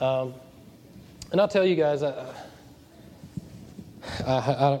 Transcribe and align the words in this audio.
Um, 0.00 0.34
and 1.30 1.40
I'll 1.40 1.48
tell 1.48 1.64
you 1.64 1.76
guys, 1.76 2.02
I, 2.02 2.26
I, 4.26 4.32
I, 4.32 4.80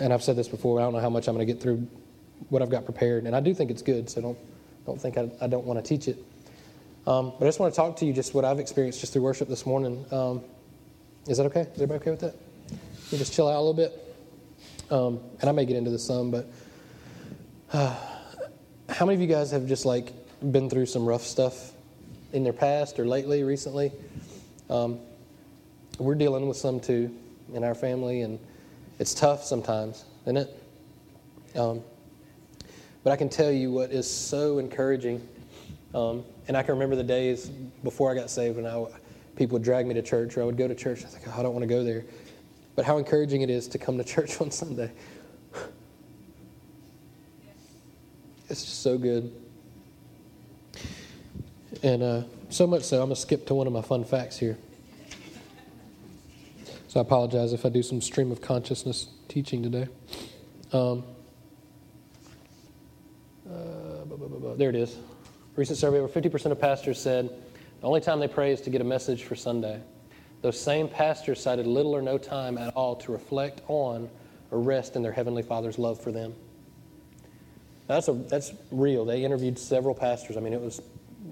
and 0.00 0.12
I've 0.12 0.22
said 0.22 0.36
this 0.36 0.48
before, 0.48 0.80
I 0.80 0.84
don't 0.84 0.92
know 0.92 1.00
how 1.00 1.10
much 1.10 1.28
I'm 1.28 1.34
going 1.34 1.46
to 1.46 1.52
get 1.52 1.60
through 1.60 1.86
what 2.48 2.62
I've 2.62 2.70
got 2.70 2.84
prepared, 2.84 3.24
and 3.24 3.34
I 3.34 3.40
do 3.40 3.52
think 3.52 3.70
it's 3.70 3.82
good, 3.82 4.08
so 4.08 4.20
don't, 4.20 4.38
don't 4.86 5.00
think 5.00 5.18
I, 5.18 5.28
I 5.40 5.48
don't 5.48 5.64
want 5.64 5.84
to 5.84 5.86
teach 5.86 6.06
it. 6.06 6.18
Um, 7.06 7.32
but 7.38 7.44
I 7.44 7.48
just 7.48 7.60
want 7.60 7.72
to 7.72 7.76
talk 7.76 7.96
to 7.98 8.06
you 8.06 8.12
just 8.12 8.34
what 8.34 8.44
I've 8.44 8.58
experienced 8.58 9.00
just 9.00 9.12
through 9.12 9.22
worship 9.22 9.48
this 9.48 9.66
morning. 9.66 10.04
Um, 10.10 10.42
is 11.28 11.38
that 11.38 11.46
okay? 11.46 11.62
Is 11.62 11.82
everybody 11.82 12.00
okay 12.00 12.10
with 12.10 12.20
that? 12.20 12.34
You 13.10 13.18
just 13.18 13.32
chill 13.32 13.48
out 13.48 13.56
a 13.56 13.62
little 13.62 13.74
bit. 13.74 13.92
Um, 14.90 15.20
and 15.40 15.48
I 15.48 15.52
may 15.52 15.64
get 15.64 15.76
into 15.76 15.90
this 15.90 16.04
some, 16.04 16.30
but 16.30 16.48
uh, 17.72 17.96
how 18.88 19.06
many 19.06 19.14
of 19.16 19.20
you 19.20 19.26
guys 19.26 19.50
have 19.50 19.66
just 19.66 19.84
like 19.84 20.12
been 20.52 20.70
through 20.70 20.86
some 20.86 21.04
rough 21.04 21.22
stuff 21.22 21.72
in 22.32 22.44
their 22.44 22.52
past 22.52 22.98
or 22.98 23.06
lately, 23.06 23.42
recently? 23.42 23.92
Um, 24.68 24.98
we're 25.98 26.14
dealing 26.14 26.48
with 26.48 26.56
some 26.56 26.80
too 26.80 27.14
in 27.54 27.64
our 27.64 27.74
family, 27.74 28.22
and 28.22 28.38
it's 28.98 29.14
tough 29.14 29.44
sometimes, 29.44 30.04
isn't 30.24 30.36
it? 30.36 30.62
Um, 31.54 31.82
but 33.04 33.12
I 33.12 33.16
can 33.16 33.28
tell 33.28 33.52
you 33.52 33.70
what 33.70 33.92
is 33.92 34.10
so 34.12 34.58
encouraging. 34.58 35.26
Um, 35.94 36.24
and 36.48 36.56
I 36.56 36.62
can 36.62 36.74
remember 36.74 36.96
the 36.96 37.04
days 37.04 37.48
before 37.84 38.10
I 38.10 38.14
got 38.14 38.30
saved 38.30 38.56
when 38.56 38.66
I, 38.66 38.84
people 39.36 39.54
would 39.54 39.62
drag 39.62 39.86
me 39.86 39.94
to 39.94 40.02
church, 40.02 40.36
or 40.36 40.42
I 40.42 40.44
would 40.44 40.56
go 40.56 40.68
to 40.68 40.74
church. 40.74 41.02
I 41.02 41.04
was 41.06 41.14
like, 41.14 41.28
oh, 41.28 41.38
I 41.38 41.42
don't 41.42 41.54
want 41.54 41.62
to 41.62 41.68
go 41.68 41.84
there. 41.84 42.04
But 42.74 42.84
how 42.84 42.98
encouraging 42.98 43.42
it 43.42 43.50
is 43.50 43.68
to 43.68 43.78
come 43.78 43.96
to 43.98 44.04
church 44.14 44.40
on 44.40 44.50
Sunday. 44.50 44.90
It's 48.48 48.62
just 48.62 48.82
so 48.82 48.96
good. 48.96 49.32
And 51.82 52.02
uh, 52.02 52.22
so 52.48 52.66
much 52.66 52.82
so, 52.82 52.96
I'm 52.96 53.08
going 53.08 53.16
to 53.16 53.20
skip 53.20 53.46
to 53.46 53.54
one 53.54 53.66
of 53.66 53.72
my 53.72 53.82
fun 53.82 54.04
facts 54.04 54.38
here. 54.38 54.56
So 56.88 57.00
I 57.00 57.02
apologize 57.02 57.52
if 57.52 57.66
I 57.66 57.68
do 57.68 57.82
some 57.82 58.00
stream 58.00 58.32
of 58.32 58.40
consciousness 58.40 59.08
teaching 59.28 59.62
today. 59.62 59.88
Um, 60.72 61.04
uh, 63.50 64.54
there 64.56 64.70
it 64.70 64.76
is. 64.76 64.96
Recent 65.56 65.78
survey 65.78 65.98
over 65.98 66.08
50% 66.08 66.50
of 66.50 66.60
pastors 66.60 67.00
said 67.00 67.28
the 67.80 67.86
only 67.86 68.00
time 68.00 68.20
they 68.20 68.28
pray 68.28 68.52
is 68.52 68.60
to 68.62 68.70
get 68.70 68.80
a 68.80 68.84
message 68.84 69.24
for 69.24 69.34
Sunday. 69.34 69.80
Those 70.42 70.60
same 70.60 70.88
pastors 70.88 71.40
cited 71.40 71.66
little 71.66 71.94
or 71.94 72.02
no 72.02 72.18
time 72.18 72.56
at 72.56 72.74
all 72.74 72.96
to 72.96 73.12
reflect 73.12 73.62
on 73.68 74.08
or 74.50 74.60
rest 74.60 74.96
in 74.96 75.02
their 75.02 75.12
Heavenly 75.12 75.42
Father's 75.42 75.78
love 75.78 76.00
for 76.00 76.12
them. 76.12 76.34
That's, 77.88 78.08
a, 78.08 78.12
that's 78.12 78.52
real. 78.70 79.04
They 79.04 79.24
interviewed 79.24 79.58
several 79.58 79.94
pastors. 79.94 80.36
I 80.36 80.40
mean, 80.40 80.52
it 80.52 80.60
was 80.60 80.80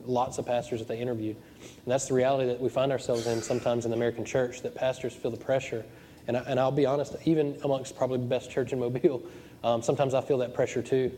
lots 0.06 0.38
of 0.38 0.46
pastors 0.46 0.80
that 0.80 0.88
they 0.88 0.98
interviewed. 0.98 1.36
And 1.60 1.86
that's 1.86 2.06
the 2.06 2.14
reality 2.14 2.46
that 2.46 2.60
we 2.60 2.68
find 2.68 2.92
ourselves 2.92 3.26
in 3.26 3.42
sometimes 3.42 3.84
in 3.84 3.90
the 3.90 3.96
American 3.96 4.24
church, 4.24 4.62
that 4.62 4.74
pastors 4.74 5.12
feel 5.12 5.30
the 5.30 5.36
pressure. 5.36 5.84
And, 6.26 6.36
I, 6.36 6.40
and 6.40 6.58
I'll 6.58 6.72
be 6.72 6.86
honest, 6.86 7.16
even 7.24 7.58
amongst 7.64 7.96
probably 7.96 8.18
the 8.18 8.26
best 8.26 8.50
church 8.50 8.72
in 8.72 8.80
Mobile, 8.80 9.22
um, 9.64 9.82
sometimes 9.82 10.14
I 10.14 10.20
feel 10.20 10.38
that 10.38 10.54
pressure 10.54 10.82
too. 10.82 11.12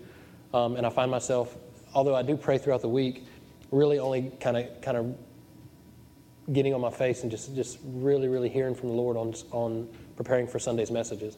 Um, 0.55 0.77
and 0.77 0.86
I 0.86 0.91
find 0.91 1.10
myself, 1.10 1.56
although 1.94 2.14
I 2.14 2.22
do 2.22 2.36
pray 2.36 2.58
throughout 2.58 2.83
the 2.83 2.88
week, 2.88 3.24
really 3.70 3.98
only 3.98 4.33
kind 4.41 4.56
of 4.56 4.80
kind 4.80 4.96
of 4.96 5.16
getting 6.52 6.72
on 6.72 6.80
my 6.80 6.90
face 6.90 7.22
and 7.22 7.30
just, 7.30 7.55
just 7.56 7.78
really, 7.84 8.28
really 8.28 8.48
hearing 8.48 8.74
from 8.74 8.88
the 8.88 8.94
Lord 8.94 9.16
on, 9.16 9.34
on 9.50 9.88
preparing 10.16 10.46
for 10.46 10.58
Sunday's 10.58 10.90
messages. 10.90 11.36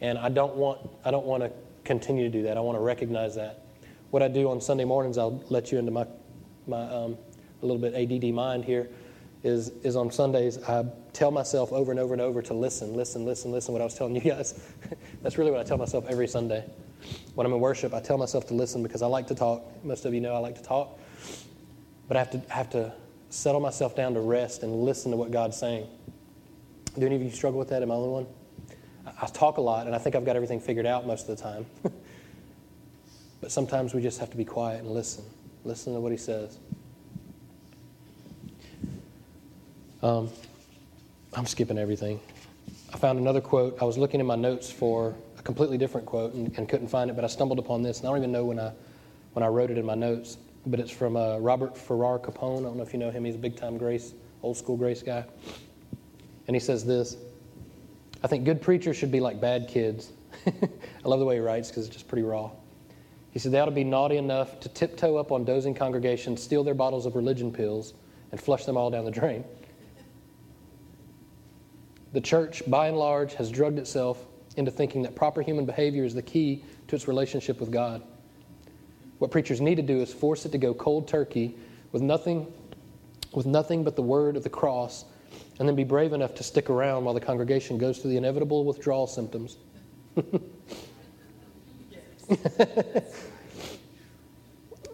And 0.00 0.18
I 0.18 0.28
don't 0.28 0.56
want 0.56 0.80
I 1.04 1.10
don't 1.10 1.26
want 1.26 1.42
to 1.42 1.52
continue 1.84 2.24
to 2.24 2.30
do 2.30 2.42
that. 2.42 2.56
I 2.56 2.60
want 2.60 2.76
to 2.76 2.82
recognize 2.82 3.34
that. 3.36 3.62
What 4.10 4.22
I 4.22 4.28
do 4.28 4.50
on 4.50 4.60
Sunday 4.60 4.84
mornings, 4.84 5.18
I'll 5.18 5.42
let 5.48 5.72
you 5.72 5.78
into 5.78 5.90
my 5.90 6.06
my 6.66 6.82
um, 6.82 7.16
a 7.62 7.66
little 7.66 7.80
bit 7.80 7.94
ADD 7.94 8.34
mind 8.34 8.64
here, 8.64 8.88
is 9.42 9.70
is 9.82 9.96
on 9.96 10.10
Sundays 10.10 10.62
I 10.64 10.84
tell 11.12 11.30
myself 11.30 11.72
over 11.72 11.90
and 11.90 11.98
over 11.98 12.12
and 12.12 12.20
over 12.20 12.42
to 12.42 12.54
listen, 12.54 12.94
listen, 12.94 13.24
listen, 13.24 13.50
listen. 13.50 13.72
What 13.72 13.80
I 13.80 13.84
was 13.84 13.94
telling 13.94 14.14
you 14.14 14.20
guys, 14.32 14.60
that's 15.22 15.38
really 15.38 15.50
what 15.50 15.60
I 15.60 15.64
tell 15.64 15.78
myself 15.78 16.04
every 16.08 16.28
Sunday. 16.28 16.64
When 17.34 17.46
I'm 17.46 17.52
in 17.52 17.60
worship, 17.60 17.94
I 17.94 18.00
tell 18.00 18.18
myself 18.18 18.46
to 18.48 18.54
listen 18.54 18.82
because 18.82 19.02
I 19.02 19.06
like 19.06 19.26
to 19.28 19.34
talk. 19.34 19.62
Most 19.84 20.04
of 20.04 20.12
you 20.12 20.20
know 20.20 20.34
I 20.34 20.38
like 20.38 20.56
to 20.56 20.62
talk, 20.62 20.98
but 22.08 22.16
I 22.16 22.20
have 22.20 22.30
to 22.30 22.38
have 22.52 22.70
to 22.70 22.92
settle 23.30 23.60
myself 23.60 23.96
down 23.96 24.14
to 24.14 24.20
rest 24.20 24.62
and 24.62 24.84
listen 24.84 25.10
to 25.10 25.16
what 25.16 25.30
God's 25.30 25.56
saying. 25.56 25.86
Do 26.98 27.06
any 27.06 27.16
of 27.16 27.22
you 27.22 27.30
struggle 27.30 27.58
with 27.58 27.68
that? 27.68 27.82
Am 27.82 27.90
I 27.90 27.94
the 27.94 28.00
only 28.00 28.10
one? 28.10 28.26
I 29.20 29.26
talk 29.26 29.58
a 29.58 29.60
lot, 29.60 29.86
and 29.86 29.94
I 29.94 29.98
think 29.98 30.16
I've 30.16 30.24
got 30.24 30.36
everything 30.36 30.60
figured 30.60 30.86
out 30.86 31.06
most 31.06 31.28
of 31.28 31.36
the 31.36 31.42
time. 31.42 31.66
but 33.40 33.52
sometimes 33.52 33.94
we 33.94 34.02
just 34.02 34.18
have 34.18 34.30
to 34.30 34.36
be 34.36 34.44
quiet 34.44 34.80
and 34.80 34.90
listen. 34.90 35.24
Listen 35.66 35.94
to 35.94 36.00
what 36.00 36.12
he 36.12 36.18
says. 36.18 36.60
Um, 40.00 40.30
I'm 41.34 41.44
skipping 41.44 41.76
everything. 41.76 42.20
I 42.94 42.98
found 42.98 43.18
another 43.18 43.40
quote. 43.40 43.76
I 43.80 43.84
was 43.84 43.98
looking 43.98 44.20
in 44.20 44.26
my 44.26 44.36
notes 44.36 44.70
for 44.70 45.12
a 45.36 45.42
completely 45.42 45.76
different 45.76 46.06
quote 46.06 46.34
and, 46.34 46.56
and 46.56 46.68
couldn't 46.68 46.86
find 46.86 47.10
it, 47.10 47.16
but 47.16 47.24
I 47.24 47.26
stumbled 47.26 47.58
upon 47.58 47.82
this, 47.82 47.98
and 47.98 48.06
I 48.06 48.12
don't 48.12 48.18
even 48.18 48.30
know 48.30 48.44
when 48.44 48.60
I 48.60 48.70
when 49.32 49.42
I 49.42 49.48
wrote 49.48 49.72
it 49.72 49.76
in 49.76 49.84
my 49.84 49.96
notes. 49.96 50.38
But 50.66 50.78
it's 50.78 50.92
from 50.92 51.16
uh, 51.16 51.38
Robert 51.38 51.76
Farrar 51.76 52.20
Capon. 52.20 52.60
I 52.60 52.68
don't 52.68 52.76
know 52.76 52.84
if 52.84 52.92
you 52.92 53.00
know 53.00 53.10
him. 53.10 53.24
He's 53.24 53.34
a 53.34 53.38
big 53.38 53.56
time 53.56 53.76
grace, 53.76 54.14
old 54.44 54.56
school 54.56 54.76
grace 54.76 55.02
guy. 55.02 55.24
And 56.46 56.54
he 56.54 56.60
says 56.60 56.84
this 56.84 57.16
I 58.22 58.28
think 58.28 58.44
good 58.44 58.62
preachers 58.62 58.96
should 58.96 59.10
be 59.10 59.18
like 59.18 59.40
bad 59.40 59.66
kids. 59.66 60.12
I 60.46 61.08
love 61.08 61.18
the 61.18 61.26
way 61.26 61.34
he 61.34 61.40
writes 61.40 61.70
because 61.70 61.86
it's 61.88 61.96
just 61.96 62.06
pretty 62.06 62.22
raw. 62.22 62.52
He 63.36 63.40
said 63.40 63.52
they 63.52 63.60
ought 63.60 63.66
to 63.66 63.70
be 63.70 63.84
naughty 63.84 64.16
enough 64.16 64.60
to 64.60 64.70
tiptoe 64.70 65.18
up 65.18 65.30
on 65.30 65.44
dozing 65.44 65.74
congregations, 65.74 66.42
steal 66.42 66.64
their 66.64 66.72
bottles 66.72 67.04
of 67.04 67.16
religion 67.16 67.52
pills, 67.52 67.92
and 68.32 68.40
flush 68.40 68.64
them 68.64 68.78
all 68.78 68.88
down 68.88 69.04
the 69.04 69.10
drain. 69.10 69.44
The 72.14 72.22
church, 72.22 72.62
by 72.66 72.88
and 72.88 72.96
large, 72.96 73.34
has 73.34 73.50
drugged 73.50 73.78
itself 73.78 74.24
into 74.56 74.70
thinking 74.70 75.02
that 75.02 75.14
proper 75.14 75.42
human 75.42 75.66
behavior 75.66 76.02
is 76.02 76.14
the 76.14 76.22
key 76.22 76.64
to 76.88 76.96
its 76.96 77.06
relationship 77.06 77.60
with 77.60 77.70
God. 77.70 78.02
What 79.18 79.30
preachers 79.30 79.60
need 79.60 79.74
to 79.74 79.82
do 79.82 80.00
is 80.00 80.14
force 80.14 80.46
it 80.46 80.52
to 80.52 80.58
go 80.58 80.72
cold 80.72 81.06
turkey 81.06 81.56
with 81.92 82.00
nothing, 82.00 82.50
with 83.34 83.44
nothing 83.44 83.84
but 83.84 83.96
the 83.96 84.02
word 84.02 84.38
of 84.38 84.44
the 84.44 84.48
cross, 84.48 85.04
and 85.58 85.68
then 85.68 85.76
be 85.76 85.84
brave 85.84 86.14
enough 86.14 86.34
to 86.36 86.42
stick 86.42 86.70
around 86.70 87.04
while 87.04 87.12
the 87.12 87.20
congregation 87.20 87.76
goes 87.76 87.98
through 87.98 88.12
the 88.12 88.16
inevitable 88.16 88.64
withdrawal 88.64 89.06
symptoms. 89.06 89.58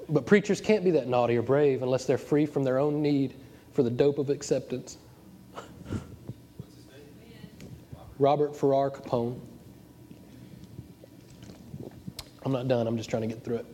but 0.08 0.26
preachers 0.26 0.60
can't 0.60 0.84
be 0.84 0.90
that 0.92 1.08
naughty 1.08 1.36
or 1.36 1.42
brave 1.42 1.82
unless 1.82 2.04
they're 2.04 2.18
free 2.18 2.46
from 2.46 2.64
their 2.64 2.78
own 2.78 3.00
need 3.02 3.34
for 3.72 3.82
the 3.82 3.90
dope 3.90 4.18
of 4.18 4.30
acceptance. 4.30 4.98
Robert 8.18 8.54
Farrar 8.54 8.90
Capon. 8.90 9.40
I'm 12.44 12.52
not 12.52 12.68
done, 12.68 12.86
I'm 12.86 12.96
just 12.96 13.10
trying 13.10 13.22
to 13.22 13.28
get 13.28 13.42
through 13.44 13.56
it. 13.56 13.66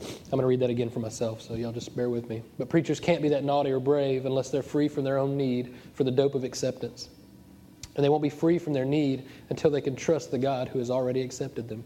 I'm 0.00 0.30
going 0.30 0.42
to 0.42 0.46
read 0.46 0.60
that 0.60 0.70
again 0.70 0.90
for 0.90 0.98
myself, 0.98 1.40
so 1.40 1.54
y'all 1.54 1.72
just 1.72 1.94
bear 1.94 2.10
with 2.10 2.28
me. 2.28 2.42
But 2.58 2.68
preachers 2.68 2.98
can't 2.98 3.22
be 3.22 3.28
that 3.28 3.44
naughty 3.44 3.70
or 3.70 3.78
brave 3.78 4.26
unless 4.26 4.50
they're 4.50 4.62
free 4.62 4.88
from 4.88 5.04
their 5.04 5.18
own 5.18 5.36
need 5.36 5.74
for 5.94 6.04
the 6.04 6.10
dope 6.10 6.34
of 6.34 6.44
acceptance. 6.44 7.08
And 7.96 8.04
they 8.04 8.08
won't 8.08 8.22
be 8.22 8.30
free 8.30 8.58
from 8.58 8.74
their 8.74 8.84
need 8.84 9.24
until 9.48 9.70
they 9.70 9.80
can 9.80 9.96
trust 9.96 10.30
the 10.30 10.38
God 10.38 10.68
who 10.68 10.78
has 10.78 10.90
already 10.90 11.22
accepted 11.22 11.68
them. 11.68 11.82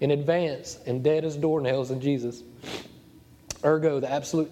In 0.00 0.10
advance 0.10 0.78
and 0.86 1.02
dead 1.02 1.24
as 1.24 1.36
doornails 1.36 1.90
in 1.90 2.00
Jesus. 2.00 2.42
Ergo, 3.64 4.00
the 4.00 4.10
absolute 4.10 4.50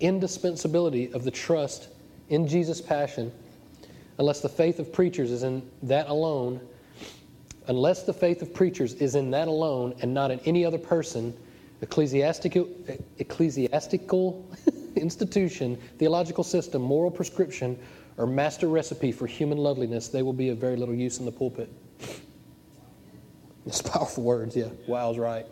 indispensability 0.00 1.12
of 1.12 1.24
the 1.24 1.30
trust 1.30 1.88
in 2.28 2.48
Jesus' 2.48 2.80
passion, 2.80 3.32
unless 4.18 4.40
the 4.40 4.48
faith 4.48 4.78
of 4.78 4.92
preachers 4.92 5.30
is 5.30 5.42
in 5.42 5.62
that 5.82 6.08
alone, 6.08 6.60
unless 7.66 8.04
the 8.04 8.12
faith 8.12 8.42
of 8.42 8.54
preachers 8.54 8.94
is 8.94 9.14
in 9.14 9.30
that 9.30 9.48
alone 9.48 9.94
and 10.00 10.12
not 10.12 10.30
in 10.30 10.40
any 10.40 10.64
other 10.64 10.78
person, 10.78 11.36
ecclesiastical, 11.82 12.68
ecclesiastical 13.18 14.44
institution, 14.96 15.76
theological 15.98 16.44
system, 16.44 16.82
moral 16.82 17.10
prescription, 17.10 17.78
or 18.22 18.26
master 18.26 18.68
recipe 18.68 19.10
for 19.10 19.26
human 19.26 19.58
loveliness, 19.58 20.06
they 20.06 20.22
will 20.22 20.32
be 20.32 20.48
of 20.50 20.56
very 20.56 20.76
little 20.76 20.94
use 20.94 21.18
in 21.18 21.24
the 21.24 21.32
pulpit. 21.32 21.68
It's 23.66 23.82
powerful 23.82 24.22
words, 24.22 24.54
yeah. 24.54 24.68
Wow's 24.86 25.18
right. 25.18 25.44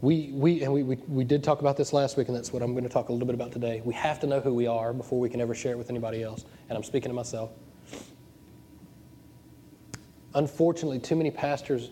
We, 0.00 0.30
we, 0.32 0.64
and 0.64 0.72
we, 0.72 0.82
we, 0.82 0.96
we 1.06 1.22
did 1.22 1.44
talk 1.44 1.60
about 1.60 1.76
this 1.76 1.92
last 1.92 2.16
week, 2.16 2.26
and 2.26 2.36
that's 2.36 2.52
what 2.52 2.62
I'm 2.62 2.72
going 2.72 2.82
to 2.82 2.90
talk 2.90 3.10
a 3.10 3.12
little 3.12 3.26
bit 3.26 3.36
about 3.36 3.52
today. 3.52 3.80
We 3.84 3.94
have 3.94 4.18
to 4.20 4.26
know 4.26 4.40
who 4.40 4.52
we 4.52 4.66
are 4.66 4.92
before 4.92 5.20
we 5.20 5.28
can 5.28 5.40
ever 5.40 5.54
share 5.54 5.70
it 5.70 5.78
with 5.78 5.88
anybody 5.88 6.24
else. 6.24 6.44
And 6.68 6.76
I'm 6.76 6.82
speaking 6.82 7.10
to 7.10 7.14
myself. 7.14 7.50
Unfortunately, 10.34 10.98
too 10.98 11.14
many 11.14 11.30
pastors 11.30 11.90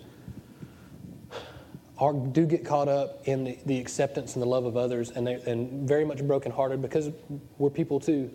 are, 2.02 2.12
do 2.12 2.44
get 2.44 2.64
caught 2.64 2.88
up 2.88 3.22
in 3.28 3.44
the, 3.44 3.58
the, 3.64 3.78
acceptance 3.78 4.34
and 4.34 4.42
the 4.42 4.46
love 4.46 4.64
of 4.64 4.76
others 4.76 5.10
and, 5.10 5.24
they, 5.24 5.34
and 5.34 5.88
very 5.88 6.04
much 6.04 6.26
brokenhearted 6.26 6.82
because 6.82 7.10
we're 7.58 7.70
people 7.70 8.00
too. 8.00 8.28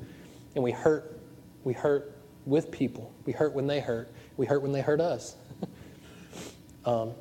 And 0.56 0.64
we 0.64 0.72
hurt, 0.72 1.20
we 1.66 1.74
hurt 1.74 2.18
with 2.46 2.72
people. 2.72 3.14
We 3.26 3.34
hurt 3.34 3.54
when 3.54 3.68
they 3.68 3.82
hurt. 3.82 4.10
We 4.38 4.46
hurt 4.46 4.62
when 4.62 4.72
they 4.72 4.82
hurt 4.82 5.02
us. 5.02 5.36
um, 6.86 7.12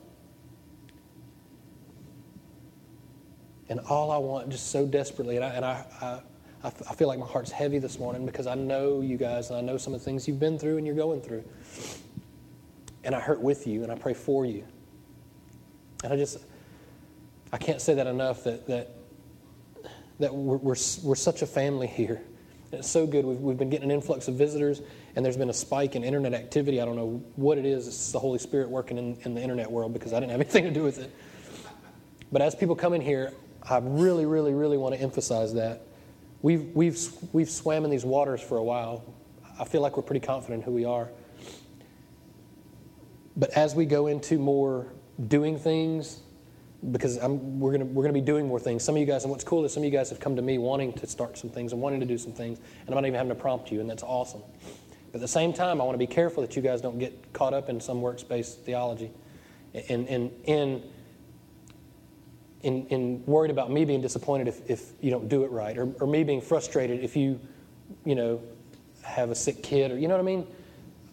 And 3.69 3.81
all 3.81 4.12
I 4.12 4.19
want, 4.19 4.49
just 4.49 4.70
so 4.70 4.87
desperately, 4.87 5.37
and 5.37 5.44
I, 5.44 5.49
and 5.49 5.64
I, 5.64 5.84
I, 6.62 6.69
I 6.69 6.94
feel 6.94 7.08
like 7.08 7.19
my 7.19 7.26
heart's 7.26 7.50
heavy 7.50 7.81
this 7.81 7.99
morning 7.99 8.25
because 8.25 8.46
I 8.46 8.54
know 8.54 9.00
you 9.00 9.16
guys 9.16 9.50
and 9.50 9.58
I 9.58 9.60
know 9.60 9.76
some 9.76 9.92
of 9.92 9.99
the 9.99 10.04
things 10.04 10.28
you've 10.28 10.38
been 10.38 10.56
through 10.56 10.78
and 10.78 10.87
you're 10.87 10.94
going 10.94 11.20
through. 11.20 11.42
And 13.02 13.14
I 13.14 13.20
hurt 13.20 13.40
with 13.40 13.66
you 13.66 13.82
and 13.82 13.90
I 13.90 13.96
pray 13.96 14.14
for 14.14 14.46
you. 14.46 14.64
And 16.04 16.12
I 16.12 16.16
just, 16.16 16.38
I 17.52 17.58
can't 17.58 17.81
say 17.81 17.94
that 17.94 18.06
enough 18.06 18.44
that, 18.44 18.66
that, 18.66 18.90
that 20.19 20.34
we're, 20.34 20.56
we're, 20.56 20.76
we're 21.02 21.14
such 21.14 21.43
a 21.43 21.46
family 21.46 21.87
here. 21.87 22.22
And 22.72 22.81
it's 22.81 22.90
so 22.90 23.06
good. 23.06 23.25
We've, 23.25 23.38
we've 23.38 23.56
been 23.56 23.70
getting 23.70 23.90
an 23.90 23.94
influx 23.94 24.28
of 24.28 24.34
visitors, 24.34 24.82
and 25.14 25.25
there's 25.25 25.37
been 25.37 25.50
a 25.50 25.54
spike 25.54 25.94
in 25.94 26.02
internet 26.02 26.34
activity. 26.34 26.81
I 26.81 26.84
don't 26.84 26.96
know 26.96 27.22
what 27.37 27.58
it 27.58 27.64
is. 27.64 27.87
It's 27.87 28.12
the 28.12 28.19
Holy 28.19 28.38
Spirit 28.38 28.69
working 28.69 28.98
in, 28.98 29.16
in 29.22 29.34
the 29.34 29.40
internet 29.40 29.70
world 29.70 29.93
because 29.93 30.12
I 30.12 30.20
didn't 30.20 30.32
have 30.32 30.40
anything 30.40 30.64
to 30.64 30.70
do 30.70 30.82
with 30.82 30.98
it. 30.98 31.14
But 32.32 32.42
as 32.42 32.54
people 32.54 32.75
come 32.75 32.92
in 32.92 33.00
here, 33.00 33.32
I 33.62 33.78
really, 33.78 34.26
really, 34.26 34.52
really 34.52 34.76
want 34.76 34.94
to 34.94 35.00
emphasize 35.00 35.54
that. 35.54 35.82
We've, 36.42 36.64
we've, 36.75 36.99
we've 37.32 37.50
swam 37.50 37.84
in 37.84 37.90
these 37.90 38.04
waters 38.04 38.40
for 38.40 38.58
a 38.58 38.62
while. 38.62 39.04
I 39.58 39.64
feel 39.64 39.81
like 39.81 39.96
we're 39.96 40.02
pretty 40.02 40.25
confident 40.25 40.64
who 40.64 40.72
we 40.72 40.84
are. 40.84 41.08
But 43.37 43.50
as 43.50 43.75
we 43.75 43.87
go 43.87 44.06
into 44.06 44.38
more 44.38 44.87
doing 45.28 45.58
things, 45.58 46.20
because 46.90 47.16
I'm, 47.16 47.58
we're 47.58 47.72
going 47.72 47.94
we're 47.94 48.02
gonna 48.02 48.12
be 48.12 48.20
doing 48.20 48.46
more 48.46 48.60
things. 48.60 48.84
Some 48.84 48.94
of 48.96 49.00
you 49.00 49.06
guys, 49.06 49.24
and 49.24 49.30
what's 49.30 49.44
cool 49.44 49.64
is 49.64 49.72
some 49.72 49.82
of 49.82 49.84
you 49.84 49.90
guys 49.90 50.10
have 50.10 50.20
come 50.20 50.36
to 50.36 50.42
me 50.42 50.58
wanting 50.58 50.92
to 50.94 51.06
start 51.06 51.38
some 51.38 51.50
things 51.50 51.72
and 51.72 51.80
wanting 51.80 52.00
to 52.00 52.06
do 52.06 52.18
some 52.18 52.32
things, 52.32 52.58
and 52.58 52.88
I'm 52.88 52.94
not 52.94 53.06
even 53.06 53.14
having 53.14 53.30
to 53.30 53.40
prompt 53.40 53.72
you, 53.72 53.80
and 53.80 53.88
that's 53.88 54.02
awesome. 54.02 54.42
But 55.12 55.16
at 55.16 55.20
the 55.20 55.28
same 55.28 55.52
time, 55.52 55.80
I 55.80 55.84
want 55.84 55.94
to 55.94 55.98
be 55.98 56.06
careful 56.06 56.42
that 56.42 56.56
you 56.56 56.62
guys 56.62 56.80
don't 56.80 56.98
get 56.98 57.32
caught 57.32 57.54
up 57.54 57.68
in 57.68 57.80
some 57.80 58.02
works-based 58.02 58.60
theology. 58.60 59.10
and, 59.88 60.08
in, 60.08 60.30
in 60.44 60.82
in, 62.62 62.86
in 62.86 63.26
worried 63.26 63.50
about 63.50 63.70
me 63.70 63.84
being 63.84 64.00
disappointed 64.00 64.48
if, 64.48 64.68
if 64.68 64.92
you 65.00 65.10
don't 65.10 65.28
do 65.28 65.44
it 65.44 65.50
right, 65.52 65.78
or, 65.78 65.92
or 66.00 66.06
me 66.06 66.24
being 66.24 66.40
frustrated 66.40 67.04
if 67.04 67.14
you, 67.14 67.38
you 68.04 68.16
know, 68.16 68.42
have 69.02 69.30
a 69.30 69.34
sick 69.36 69.62
kid, 69.62 69.92
or 69.92 69.98
you 69.98 70.08
know 70.08 70.14
what 70.14 70.20
I 70.20 70.24
mean? 70.24 70.46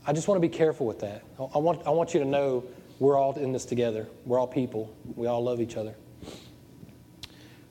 I 0.07 0.13
just 0.13 0.27
want 0.27 0.41
to 0.41 0.47
be 0.47 0.51
careful 0.51 0.88
with 0.88 1.00
that. 1.01 1.23
I 1.53 1.59
want, 1.59 1.85
I 1.85 1.91
want 1.91 2.13
you 2.13 2.19
to 2.21 2.25
know 2.25 2.63
we're 2.99 3.17
all 3.17 3.33
in 3.37 3.51
this 3.51 3.65
together. 3.65 4.07
We're 4.25 4.39
all 4.39 4.47
people. 4.47 4.95
We 5.15 5.27
all 5.27 5.43
love 5.43 5.59
each 5.59 5.77
other. 5.77 5.95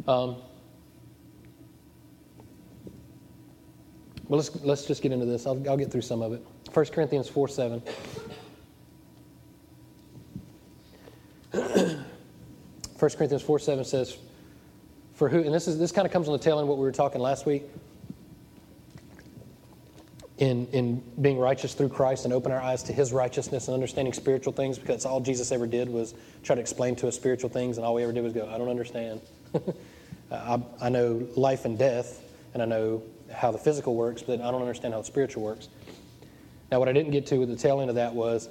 Um, 0.07 0.37
well, 4.29 4.39
let's, 4.39 4.55
let's 4.63 4.85
just 4.87 5.03
get 5.03 5.13
into 5.13 5.27
this. 5.27 5.47
I'll, 5.47 5.63
I'll 5.69 5.77
get 5.77 5.91
through 5.91 6.03
some 6.03 6.23
of 6.23 6.33
it. 6.33 6.45
1 6.73 6.87
Corinthians 6.87 7.29
4 7.29 7.49
7. 7.49 7.83
1 11.53 12.05
Corinthians 12.99 13.43
4 13.43 13.59
7 13.59 13.85
says, 13.85 14.17
For 15.15 15.29
who, 15.29 15.41
and 15.41 15.55
this, 15.55 15.69
is, 15.69 15.79
this 15.79 15.93
kind 15.93 16.07
of 16.07 16.13
comes 16.13 16.29
on 16.29 16.33
the 16.33 16.39
tail 16.39 16.59
end 16.59 16.63
of 16.63 16.69
what 16.69 16.79
we 16.79 16.85
were 16.85 16.93
talking 16.93 17.21
last 17.21 17.47
week 17.47 17.65
in, 20.43 20.67
in 20.73 20.97
being 21.21 21.39
righteous 21.39 21.73
through 21.73 21.91
Christ 21.91 22.25
and 22.25 22.35
open 22.35 22.51
our 22.51 22.61
eyes 22.61 22.83
to 22.85 22.93
his 22.93 23.13
righteousness 23.13 23.69
and 23.69 23.75
understanding 23.75 24.13
spiritual 24.13 24.53
things 24.53 24.77
because 24.77 25.07
all 25.07 25.21
Jesus 25.21 25.53
ever 25.53 25.69
did 25.69 25.89
was 25.89 26.15
try 26.43 26.57
to 26.57 26.61
explain 26.61 26.97
to 26.97 27.07
us 27.07 27.15
spiritual 27.15 27.49
things, 27.49 27.77
and 27.77 27.87
all 27.87 27.95
we 27.95 28.03
ever 28.03 28.13
did 28.13 28.25
was 28.25 28.33
go, 28.33 28.51
I 28.53 28.59
don't 28.59 28.69
understand. 28.69 29.21
I, 30.33 30.61
I 30.81 30.89
know 30.89 31.25
life 31.37 31.65
and 31.65 31.79
death, 31.79 32.25
and 32.55 32.63
I 32.63 32.67
know 32.67 33.05
how 33.33 33.53
the 33.53 33.59
physical 33.59 33.95
works, 33.95 34.21
but 34.21 34.41
I 34.41 34.51
don't 34.51 34.63
understand 34.63 34.95
how 34.95 35.01
the 35.01 35.07
spiritual 35.07 35.45
works. 35.45 35.69
Now, 36.73 36.81
what 36.81 36.89
I 36.89 36.93
didn't 36.93 37.13
get 37.13 37.25
to 37.27 37.37
with 37.39 37.49
the 37.49 37.55
tail 37.55 37.81
end 37.81 37.89
of 37.89 37.95
that 37.95 38.13
was 38.13 38.49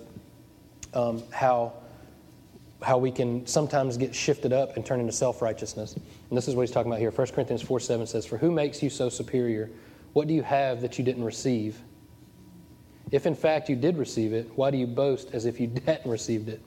um, 0.93 1.21
how 1.33 1.73
how 2.81 2.97
we 2.97 3.11
can 3.11 3.45
sometimes 3.45 3.97
get 3.97 4.15
shifted 4.15 4.53
up 4.53 4.77
and 4.77 4.85
turn 4.85 5.01
into 5.01 5.11
self 5.11 5.41
righteousness. 5.41 5.93
And 5.95 6.37
this 6.37 6.47
is 6.47 6.55
what 6.55 6.61
he's 6.61 6.71
talking 6.71 6.89
about 6.89 7.01
here. 7.01 7.11
1 7.11 7.27
Corinthians 7.27 7.61
4 7.61 7.81
7 7.81 8.07
says, 8.07 8.25
For 8.25 8.37
who 8.37 8.49
makes 8.49 8.81
you 8.81 8.89
so 8.89 9.09
superior? 9.09 9.69
What 10.13 10.27
do 10.27 10.33
you 10.33 10.43
have 10.43 10.81
that 10.81 10.97
you 10.97 11.05
didn't 11.05 11.23
receive? 11.23 11.79
If 13.11 13.25
in 13.25 13.35
fact 13.35 13.69
you 13.69 13.75
did 13.75 13.97
receive 13.97 14.33
it, 14.33 14.49
why 14.55 14.71
do 14.71 14.77
you 14.77 14.87
boast 14.87 15.29
as 15.33 15.45
if 15.45 15.59
you 15.59 15.71
hadn't 15.85 16.09
received 16.09 16.49
it? 16.49 16.61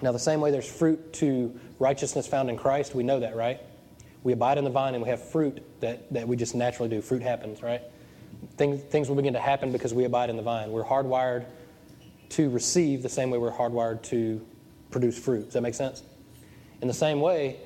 Now, 0.00 0.10
the 0.10 0.18
same 0.18 0.40
way 0.40 0.50
there's 0.50 0.70
fruit 0.70 1.12
to 1.14 1.58
righteousness 1.78 2.26
found 2.26 2.50
in 2.50 2.56
Christ, 2.56 2.94
we 2.94 3.04
know 3.04 3.20
that, 3.20 3.36
right? 3.36 3.60
We 4.24 4.32
abide 4.32 4.58
in 4.58 4.64
the 4.64 4.70
vine 4.70 4.94
and 4.94 5.02
we 5.02 5.08
have 5.08 5.22
fruit 5.30 5.62
that, 5.80 6.12
that 6.12 6.26
we 6.26 6.36
just 6.36 6.54
naturally 6.54 6.88
do. 6.88 7.00
Fruit 7.00 7.22
happens, 7.22 7.62
right? 7.62 7.82
Things, 8.56 8.82
things 8.82 9.08
will 9.08 9.16
begin 9.16 9.32
to 9.34 9.40
happen 9.40 9.70
because 9.70 9.94
we 9.94 10.04
abide 10.04 10.28
in 10.28 10.36
the 10.36 10.42
vine. 10.42 10.72
We're 10.72 10.84
hardwired 10.84 11.44
to 12.30 12.50
receive 12.50 13.02
the 13.02 13.08
same 13.08 13.30
way 13.30 13.38
we're 13.38 13.52
hardwired 13.52 14.02
to 14.04 14.44
produce 14.90 15.18
fruit. 15.18 15.44
Does 15.44 15.54
that 15.54 15.60
make 15.60 15.74
sense? 15.74 16.02
In 16.80 16.88
the 16.88 16.94
same 16.94 17.20
way, 17.20 17.58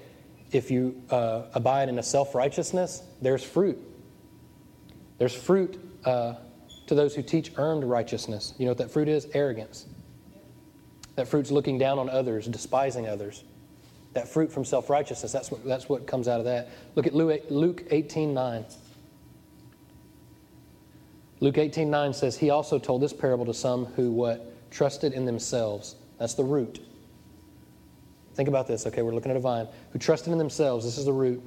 if 0.56 0.70
you 0.70 1.02
uh, 1.10 1.42
abide 1.54 1.88
in 1.88 1.98
a 1.98 2.02
self 2.02 2.34
righteousness, 2.34 3.02
there's 3.20 3.44
fruit. 3.44 3.78
There's 5.18 5.34
fruit 5.34 5.78
uh, 6.04 6.34
to 6.86 6.94
those 6.94 7.14
who 7.14 7.22
teach 7.22 7.52
earned 7.56 7.88
righteousness. 7.88 8.54
You 8.58 8.66
know 8.66 8.70
what 8.70 8.78
that 8.78 8.90
fruit 8.90 9.08
is? 9.08 9.26
Arrogance. 9.34 9.86
That 11.16 11.26
fruit's 11.26 11.50
looking 11.50 11.78
down 11.78 11.98
on 11.98 12.10
others, 12.10 12.46
despising 12.46 13.08
others. 13.08 13.44
That 14.12 14.28
fruit 14.28 14.52
from 14.52 14.64
self 14.64 14.90
righteousness, 14.90 15.32
that's 15.32 15.50
what, 15.50 15.64
that's 15.64 15.88
what 15.88 16.06
comes 16.06 16.28
out 16.28 16.38
of 16.38 16.46
that. 16.46 16.68
Look 16.94 17.06
at 17.06 17.14
Luke 17.14 17.84
18 17.90 18.32
9. 18.34 18.64
Luke 21.40 21.58
18 21.58 21.90
9 21.90 22.12
says, 22.12 22.36
He 22.36 22.50
also 22.50 22.78
told 22.78 23.02
this 23.02 23.12
parable 23.12 23.46
to 23.46 23.54
some 23.54 23.86
who 23.86 24.10
what? 24.10 24.52
trusted 24.70 25.12
in 25.12 25.24
themselves. 25.24 25.96
That's 26.18 26.34
the 26.34 26.44
root. 26.44 26.85
Think 28.36 28.50
about 28.50 28.68
this, 28.68 28.86
okay? 28.86 29.00
We're 29.00 29.14
looking 29.14 29.30
at 29.30 29.36
a 29.38 29.40
vine. 29.40 29.66
Who 29.92 29.98
trusted 29.98 30.30
in 30.30 30.38
themselves, 30.38 30.84
this 30.84 30.98
is 30.98 31.06
the 31.06 31.12
root, 31.12 31.42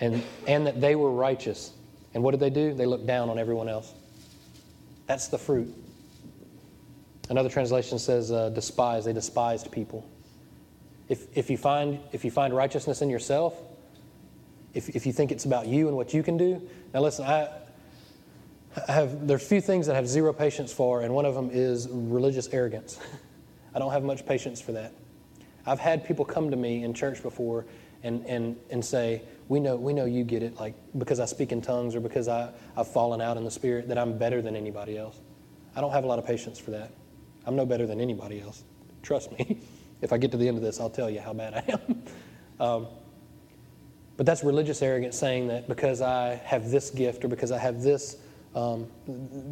and, 0.00 0.24
and 0.48 0.66
that 0.66 0.80
they 0.80 0.96
were 0.96 1.12
righteous. 1.12 1.72
And 2.14 2.22
what 2.24 2.32
did 2.32 2.40
they 2.40 2.50
do? 2.50 2.74
They 2.74 2.84
looked 2.84 3.06
down 3.06 3.30
on 3.30 3.38
everyone 3.38 3.68
else. 3.68 3.94
That's 5.06 5.28
the 5.28 5.38
fruit. 5.38 5.72
Another 7.30 7.48
translation 7.48 7.96
says, 8.00 8.32
uh, 8.32 8.48
despise. 8.48 9.04
They 9.04 9.12
despised 9.12 9.70
people. 9.70 10.04
If, 11.08 11.26
if, 11.38 11.48
you 11.48 11.56
find, 11.56 12.00
if 12.10 12.24
you 12.24 12.32
find 12.32 12.52
righteousness 12.52 13.02
in 13.02 13.08
yourself, 13.08 13.54
if, 14.74 14.88
if 14.88 15.06
you 15.06 15.12
think 15.12 15.30
it's 15.30 15.44
about 15.44 15.68
you 15.68 15.86
and 15.86 15.96
what 15.96 16.12
you 16.12 16.24
can 16.24 16.36
do, 16.36 16.60
now 16.92 17.02
listen, 17.02 17.24
I, 17.24 17.50
have 18.88 19.28
there's 19.28 19.46
few 19.46 19.60
things 19.60 19.86
that 19.86 19.92
I 19.92 19.96
have 19.96 20.08
zero 20.08 20.32
patience 20.32 20.72
for, 20.72 21.02
and 21.02 21.14
one 21.14 21.24
of 21.24 21.36
them 21.36 21.50
is 21.52 21.88
religious 21.88 22.48
arrogance. 22.48 22.98
I 23.74 23.78
don't 23.78 23.92
have 23.92 24.02
much 24.02 24.26
patience 24.26 24.60
for 24.60 24.72
that. 24.72 24.92
I've 25.66 25.80
had 25.80 26.04
people 26.04 26.24
come 26.24 26.50
to 26.50 26.56
me 26.56 26.84
in 26.84 26.94
church 26.94 27.22
before 27.22 27.66
and, 28.02 28.24
and, 28.26 28.56
and 28.70 28.84
say, 28.84 29.22
we 29.48 29.60
know, 29.60 29.76
we 29.76 29.92
know 29.92 30.04
you 30.04 30.24
get 30.24 30.42
it, 30.42 30.56
like 30.56 30.74
because 30.98 31.20
I 31.20 31.24
speak 31.24 31.52
in 31.52 31.60
tongues 31.60 31.94
or 31.94 32.00
because 32.00 32.28
I, 32.28 32.52
I've 32.76 32.88
fallen 32.88 33.20
out 33.20 33.36
in 33.36 33.44
the 33.44 33.50
spirit, 33.50 33.88
that 33.88 33.98
I'm 33.98 34.18
better 34.18 34.42
than 34.42 34.56
anybody 34.56 34.98
else. 34.98 35.20
I 35.76 35.80
don't 35.80 35.92
have 35.92 36.04
a 36.04 36.06
lot 36.06 36.18
of 36.18 36.26
patience 36.26 36.58
for 36.58 36.72
that. 36.72 36.90
I'm 37.46 37.56
no 37.56 37.66
better 37.66 37.86
than 37.86 38.00
anybody 38.00 38.40
else. 38.40 38.64
Trust 39.02 39.32
me. 39.32 39.60
if 40.00 40.12
I 40.12 40.18
get 40.18 40.30
to 40.32 40.36
the 40.36 40.48
end 40.48 40.56
of 40.56 40.62
this, 40.62 40.80
I'll 40.80 40.90
tell 40.90 41.10
you 41.10 41.20
how 41.20 41.32
bad 41.32 41.54
I 41.54 41.64
am. 41.68 42.02
um, 42.66 42.86
but 44.16 44.26
that's 44.26 44.44
religious 44.44 44.82
arrogance 44.82 45.18
saying 45.18 45.48
that 45.48 45.68
because 45.68 46.00
I 46.00 46.34
have 46.44 46.70
this 46.70 46.90
gift 46.90 47.24
or 47.24 47.28
because 47.28 47.50
I 47.50 47.58
have 47.58 47.82
this 47.82 48.16
um, 48.54 48.86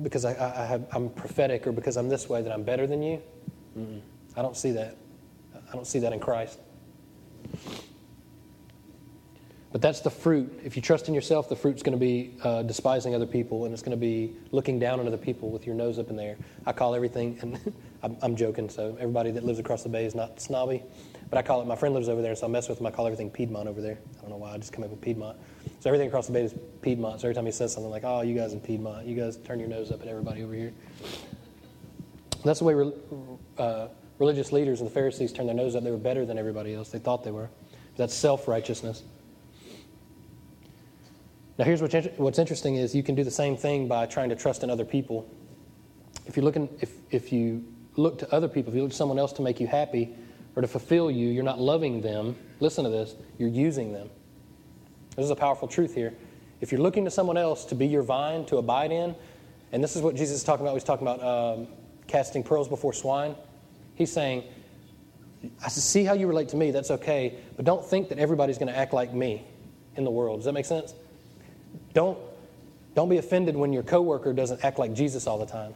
because 0.02 0.25
I, 0.25 0.31
I 0.33 0.67
have, 0.67 0.87
I'm 0.93 1.09
prophetic 1.11 1.67
or 1.67 1.73
because 1.73 1.97
I'm 1.97 2.09
this 2.09 2.29
way 2.29 2.43
that 2.43 2.52
I'm 2.52 2.62
better 2.62 2.87
than 2.87 3.02
you. 3.02 3.23
Mm-mm. 3.79 4.00
I 4.37 4.43
don't 4.43 4.57
see 4.57 4.73
that. 4.73 4.97
I 5.71 5.75
don't 5.75 5.87
see 5.87 6.00
that 6.00 6.12
in 6.12 6.21
Christ. 6.21 6.59
But 9.73 9.81
that's 9.81 10.00
the 10.00 10.11
fruit. 10.11 10.61
If 10.65 10.75
you 10.75 10.83
trust 10.83 11.07
in 11.07 11.15
yourself, 11.15 11.49
the 11.49 11.55
fruit's 11.55 11.83
going 11.85 11.97
to 11.97 12.00
be 12.00 12.35
uh, 12.43 12.65
despising 12.65 13.15
other 13.15 13.27
people, 13.27 13.67
and 13.67 13.73
it's 13.73 13.83
going 13.83 13.97
to 13.97 14.00
be 14.00 14.33
looking 14.50 14.81
down 14.81 14.99
on 14.99 15.07
other 15.07 15.17
people 15.17 15.50
with 15.50 15.65
your 15.65 15.77
nose 15.77 15.97
up 15.99 16.11
in 16.11 16.17
there. 16.17 16.37
I 16.67 16.73
call 16.73 16.93
everything, 16.93 17.39
and 17.41 17.75
I'm, 18.03 18.17
I'm, 18.21 18.35
joking, 18.35 18.69
so 18.69 18.97
everybody 18.99 19.31
that 19.31 19.45
lives 19.45 19.61
across 19.61 19.85
the 19.85 19.89
bay 19.89 20.07
is 20.07 20.17
not 20.17 20.41
snobby, 20.41 20.83
but 21.29 21.39
I 21.39 21.43
call 21.43 21.62
it. 21.62 21.67
My 21.67 21.77
friend 21.77 21.95
lives 21.95 22.09
over 22.09 22.21
there, 22.21 22.35
so 22.35 22.49
I 22.49 22.50
mess 22.50 22.69
with 22.69 22.81
him. 22.81 22.87
I 22.87 22.91
call 22.91 23.07
everything 23.07 23.31
Piedmont 23.31 23.69
over 23.69 23.81
there. 23.81 23.99
I 24.19 24.21
don't 24.23 24.31
know 24.31 24.39
why. 24.39 24.55
I 24.55 24.59
just 24.59 24.73
come 24.73 24.83
up 24.83 24.91
with 24.91 25.00
Piedmont. 25.00 25.39
So 25.79 25.89
everything 25.89 26.09
across 26.09 26.27
the 26.27 26.33
bay 26.33 26.43
is 26.43 26.55
Piedmont. 26.83 27.21
So 27.21 27.29
every 27.29 27.37
time 27.37 27.47
he 27.47 27.53
says 27.53 27.73
something 27.73 27.91
like, 27.91 28.03
"Oh, 28.05 28.23
you 28.23 28.35
guys 28.35 28.53
in 28.53 28.61
Piedmont, 28.61 29.07
you 29.07 29.15
guys 29.15 29.37
turn 29.37 29.61
your 29.61 29.69
nose 29.69 29.93
up 29.93 30.03
at 30.03 30.09
everybody 30.09 30.43
over 30.43 30.55
here." 30.55 30.73
that's 32.45 32.59
the 32.59 32.65
way 32.65 32.75
we're 32.75 32.93
uh, 33.59 33.89
religious 34.21 34.53
leaders 34.53 34.81
and 34.81 34.89
the 34.89 34.93
Pharisees 34.95 35.33
turned 35.33 35.49
their 35.49 35.57
nose 35.57 35.75
up. 35.75 35.83
They 35.83 35.91
were 35.91 35.97
better 35.97 36.25
than 36.25 36.39
everybody 36.39 36.75
else. 36.75 36.91
They 36.91 37.00
thought 37.00 37.25
they 37.25 37.33
were. 37.33 37.50
That's 37.97 38.15
self 38.15 38.47
righteousness. 38.47 39.03
Now, 41.59 41.65
here's 41.65 41.83
what's, 41.83 42.39
interesting 42.39 42.77
is 42.77 42.95
you 42.95 43.03
can 43.03 43.15
do 43.15 43.25
the 43.25 43.31
same 43.31 43.57
thing 43.57 43.89
by 43.89 44.07
trying 44.07 44.31
to 44.31 44.37
trust 44.37 44.62
in 44.62 44.71
other 44.71 44.85
people. 44.85 45.29
If 46.27 46.37
you're 46.37 46.45
looking, 46.45 46.69
if, 46.81 46.93
if 47.11 47.33
you 47.33 47.65
look 47.97 48.19
to 48.21 48.33
other 48.33 48.49
people, 48.49 48.71
if 48.71 48.77
you 48.77 48.83
look 48.83 48.93
to 48.93 48.97
someone 48.97 49.19
else 49.19 49.33
to 49.35 49.43
make 49.43 49.61
you 49.61 49.67
happy 49.67 50.15
or 50.57 50.62
to 50.62 50.69
fulfill 50.69 51.11
you, 51.11 51.29
you're 51.29 51.45
not 51.45 51.59
loving 51.59 52.00
them. 52.00 52.37
Listen 52.61 52.85
to 52.85 52.91
this. 52.91 53.15
You're 53.39 53.50
using 53.50 53.93
them. 53.93 54.09
This 55.17 55.25
is 55.25 55.31
a 55.31 55.37
powerful 55.37 55.69
truth 55.69 55.95
here. 55.95 56.15
If 56.62 56.73
you're 56.73 56.81
looking 56.81 57.05
to 57.05 57.11
someone 57.11 57.37
else 57.37 57.65
to 57.67 57.75
be 57.75 57.87
your 57.87 58.03
vine, 58.03 58.47
to 58.47 58.57
abide 58.57 58.93
in, 58.93 59.15
and 59.73 59.85
this 59.85 59.97
is 59.97 60.03
what 60.03 60.15
Jesus 60.15 60.39
is 60.39 60.45
talking 60.45 60.65
about. 60.65 60.75
He's 60.75 60.85
talking 60.85 61.07
about 61.07 61.23
um, 61.23 61.69
casting 62.07 62.43
pearls 62.43 62.69
before 62.69 62.93
swine. 62.93 63.35
He's 64.00 64.11
saying, 64.11 64.45
I 65.62 65.69
see 65.69 66.04
how 66.04 66.14
you 66.14 66.26
relate 66.26 66.49
to 66.49 66.57
me, 66.57 66.71
that's 66.71 66.90
okay, 66.90 67.35
but 67.54 67.66
don't 67.66 67.85
think 67.85 68.09
that 68.09 68.19
everybody's 68.19 68.57
going 68.57 68.73
to 68.73 68.78
act 68.78 68.95
like 68.95 69.12
me 69.12 69.45
in 69.95 70.04
the 70.04 70.11
world. 70.11 70.38
Does 70.38 70.47
that 70.47 70.54
make 70.54 70.64
sense? 70.64 70.95
Don't, 71.92 72.19
don't 72.95 73.11
be 73.11 73.19
offended 73.19 73.54
when 73.54 73.75
your 73.75 73.83
coworker 73.83 74.33
doesn't 74.33 74.64
act 74.64 74.78
like 74.78 74.95
Jesus 74.95 75.26
all 75.26 75.37
the 75.37 75.45
time. 75.45 75.75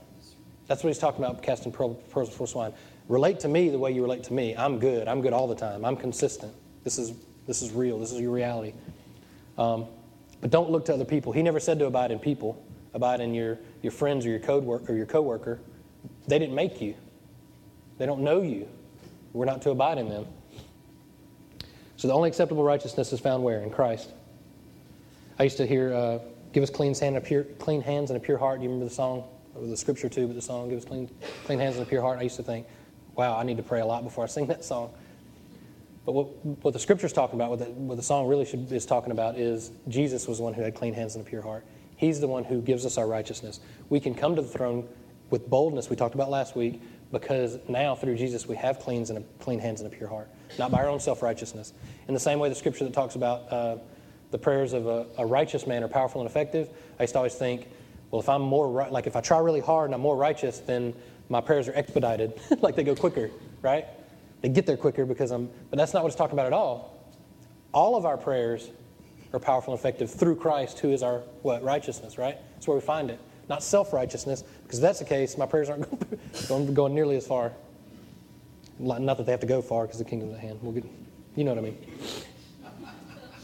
That's 0.68 0.82
what 0.82 0.88
he's 0.88 0.98
talking 0.98 1.22
about 1.22 1.42
casting 1.42 1.70
pearls 1.70 1.98
before 2.30 2.46
swine. 2.46 2.72
Relate 3.10 3.40
to 3.40 3.48
me 3.48 3.68
the 3.68 3.78
way 3.78 3.92
you 3.92 4.00
relate 4.00 4.24
to 4.24 4.32
me. 4.32 4.56
I'm 4.56 4.78
good. 4.78 5.06
I'm 5.06 5.20
good 5.20 5.34
all 5.34 5.46
the 5.46 5.54
time. 5.54 5.84
I'm 5.84 5.96
consistent. 5.96 6.54
This 6.82 6.96
is, 6.96 7.12
this 7.46 7.60
is 7.60 7.72
real. 7.72 7.98
This 7.98 8.10
is 8.10 8.22
your 8.22 8.32
reality. 8.32 8.72
Um, 9.58 9.84
but 10.40 10.50
don't 10.50 10.70
look 10.70 10.86
to 10.86 10.94
other 10.94 11.04
people. 11.04 11.30
He 11.30 11.42
never 11.42 11.60
said 11.60 11.78
to 11.80 11.84
abide 11.84 12.10
in 12.10 12.18
people, 12.18 12.64
abide 12.94 13.20
in 13.20 13.34
your, 13.34 13.58
your 13.82 13.92
friends 13.92 14.24
or 14.24 14.30
your, 14.30 14.40
code 14.40 14.64
work, 14.64 14.88
or 14.88 14.94
your 14.94 15.04
coworker. 15.04 15.60
They 16.26 16.38
didn't 16.38 16.54
make 16.54 16.80
you, 16.80 16.94
they 17.98 18.06
don't 18.06 18.20
know 18.20 18.42
you. 18.42 18.68
We're 19.32 19.44
not 19.44 19.62
to 19.62 19.70
abide 19.70 19.98
in 19.98 20.08
them. 20.08 20.26
So 21.96 22.08
the 22.08 22.14
only 22.14 22.28
acceptable 22.28 22.64
righteousness 22.64 23.12
is 23.12 23.20
found 23.20 23.42
where? 23.42 23.60
In 23.60 23.70
Christ. 23.70 24.10
I 25.38 25.44
used 25.44 25.56
to 25.56 25.66
hear, 25.66 25.92
uh, 25.92 26.18
give 26.52 26.62
us 26.62 26.70
clean, 26.70 26.94
hand 26.94 27.16
and 27.16 27.18
a 27.18 27.20
pure, 27.20 27.44
clean 27.44 27.80
hands 27.80 28.10
and 28.10 28.16
a 28.16 28.20
pure 28.20 28.38
heart. 28.38 28.60
Do 28.60 28.64
you 28.64 28.70
remember 28.70 28.88
the 28.88 28.94
song? 28.94 29.24
Or 29.54 29.66
the 29.66 29.76
scripture 29.76 30.08
too, 30.08 30.26
but 30.26 30.34
the 30.34 30.42
song, 30.42 30.68
give 30.68 30.78
us 30.78 30.84
clean, 30.84 31.08
clean 31.44 31.58
hands 31.58 31.76
and 31.76 31.86
a 31.86 31.88
pure 31.88 32.02
heart. 32.02 32.18
I 32.18 32.22
used 32.22 32.36
to 32.36 32.42
think, 32.42 32.66
wow, 33.14 33.36
I 33.36 33.44
need 33.44 33.56
to 33.56 33.62
pray 33.62 33.80
a 33.80 33.86
lot 33.86 34.02
before 34.02 34.24
I 34.24 34.26
sing 34.28 34.46
that 34.48 34.64
song. 34.64 34.92
But 36.04 36.12
what, 36.12 36.44
what 36.62 36.72
the 36.72 36.80
scripture's 36.80 37.12
talking 37.12 37.36
about, 37.36 37.50
what 37.50 37.58
the, 37.60 37.66
what 37.66 37.96
the 37.96 38.02
song 38.02 38.26
really 38.26 38.44
should, 38.44 38.70
is 38.70 38.84
talking 38.84 39.12
about, 39.12 39.38
is 39.38 39.70
Jesus 39.88 40.28
was 40.28 40.38
the 40.38 40.44
one 40.44 40.52
who 40.52 40.62
had 40.62 40.74
clean 40.74 40.92
hands 40.92 41.14
and 41.14 41.26
a 41.26 41.28
pure 41.28 41.40
heart. 41.40 41.64
He's 41.96 42.20
the 42.20 42.28
one 42.28 42.44
who 42.44 42.60
gives 42.60 42.84
us 42.84 42.98
our 42.98 43.06
righteousness. 43.06 43.60
We 43.88 44.00
can 44.00 44.14
come 44.14 44.36
to 44.36 44.42
the 44.42 44.48
throne 44.48 44.88
with 45.30 45.48
boldness, 45.48 45.88
we 45.88 45.96
talked 45.96 46.14
about 46.14 46.30
last 46.30 46.54
week, 46.54 46.82
because 47.14 47.58
now 47.68 47.94
through 47.94 48.16
Jesus 48.16 48.46
we 48.46 48.56
have 48.56 48.78
clean, 48.78 49.06
and 49.10 49.24
clean 49.38 49.58
hands 49.58 49.80
and 49.80 49.90
a 49.90 49.96
pure 49.96 50.08
heart, 50.08 50.28
not 50.58 50.70
by 50.70 50.78
our 50.78 50.88
own 50.88 51.00
self 51.00 51.22
righteousness. 51.22 51.72
In 52.08 52.14
the 52.14 52.20
same 52.20 52.38
way, 52.38 52.50
the 52.50 52.54
scripture 52.54 52.84
that 52.84 52.92
talks 52.92 53.14
about 53.14 53.50
uh, 53.50 53.76
the 54.30 54.38
prayers 54.38 54.72
of 54.72 54.86
a, 54.86 55.06
a, 55.16 55.24
righteous 55.24 55.66
man 55.66 55.82
are 55.82 55.88
powerful 55.88 56.20
and 56.20 56.28
effective, 56.28 56.68
I 56.98 57.04
used 57.04 57.14
to 57.14 57.18
always 57.18 57.34
think, 57.34 57.68
well, 58.10 58.20
if 58.20 58.28
I'm 58.28 58.42
more, 58.42 58.88
like 58.90 59.06
if 59.06 59.16
I 59.16 59.20
try 59.20 59.38
really 59.38 59.60
hard 59.60 59.86
and 59.86 59.94
I'm 59.94 60.00
more 60.00 60.16
righteous, 60.16 60.58
then 60.58 60.92
my 61.28 61.40
prayers 61.40 61.68
are 61.68 61.74
expedited, 61.74 62.38
like 62.60 62.76
they 62.76 62.84
go 62.84 62.94
quicker, 62.94 63.30
right? 63.62 63.86
They 64.42 64.48
get 64.48 64.66
there 64.66 64.76
quicker 64.76 65.06
because 65.06 65.30
I'm, 65.30 65.48
but 65.70 65.78
that's 65.78 65.94
not 65.94 66.02
what 66.02 66.08
it's 66.08 66.16
talking 66.16 66.34
about 66.34 66.46
at 66.46 66.52
all. 66.52 67.12
All 67.72 67.96
of 67.96 68.04
our 68.04 68.18
prayers 68.18 68.70
are 69.32 69.40
powerful 69.40 69.72
and 69.72 69.80
effective 69.80 70.10
through 70.10 70.36
Christ, 70.36 70.78
who 70.80 70.90
is 70.90 71.02
our 71.02 71.20
what 71.42 71.62
righteousness, 71.62 72.18
right? 72.18 72.36
That's 72.54 72.68
where 72.68 72.76
we 72.76 72.82
find 72.82 73.10
it, 73.10 73.20
not 73.48 73.62
self 73.62 73.92
righteousness. 73.92 74.42
Because 74.62 74.78
if 74.78 74.82
that's 74.82 74.98
the 74.98 75.04
case, 75.04 75.36
my 75.36 75.46
prayers 75.46 75.68
aren't 75.68 75.86
going, 76.74 76.94
nearly 76.94 77.16
as 77.16 77.26
far. 77.26 77.52
Not 78.78 79.16
that 79.16 79.26
they 79.26 79.32
have 79.32 79.40
to 79.40 79.46
go 79.46 79.62
far, 79.62 79.84
because 79.84 79.98
the 79.98 80.04
kingdom's 80.04 80.34
at 80.34 80.40
hand. 80.40 80.58
We'll 80.62 80.72
get, 80.72 80.84
you 81.36 81.44
know 81.44 81.54
what 81.54 81.58
I 81.58 81.62
mean. 81.62 81.78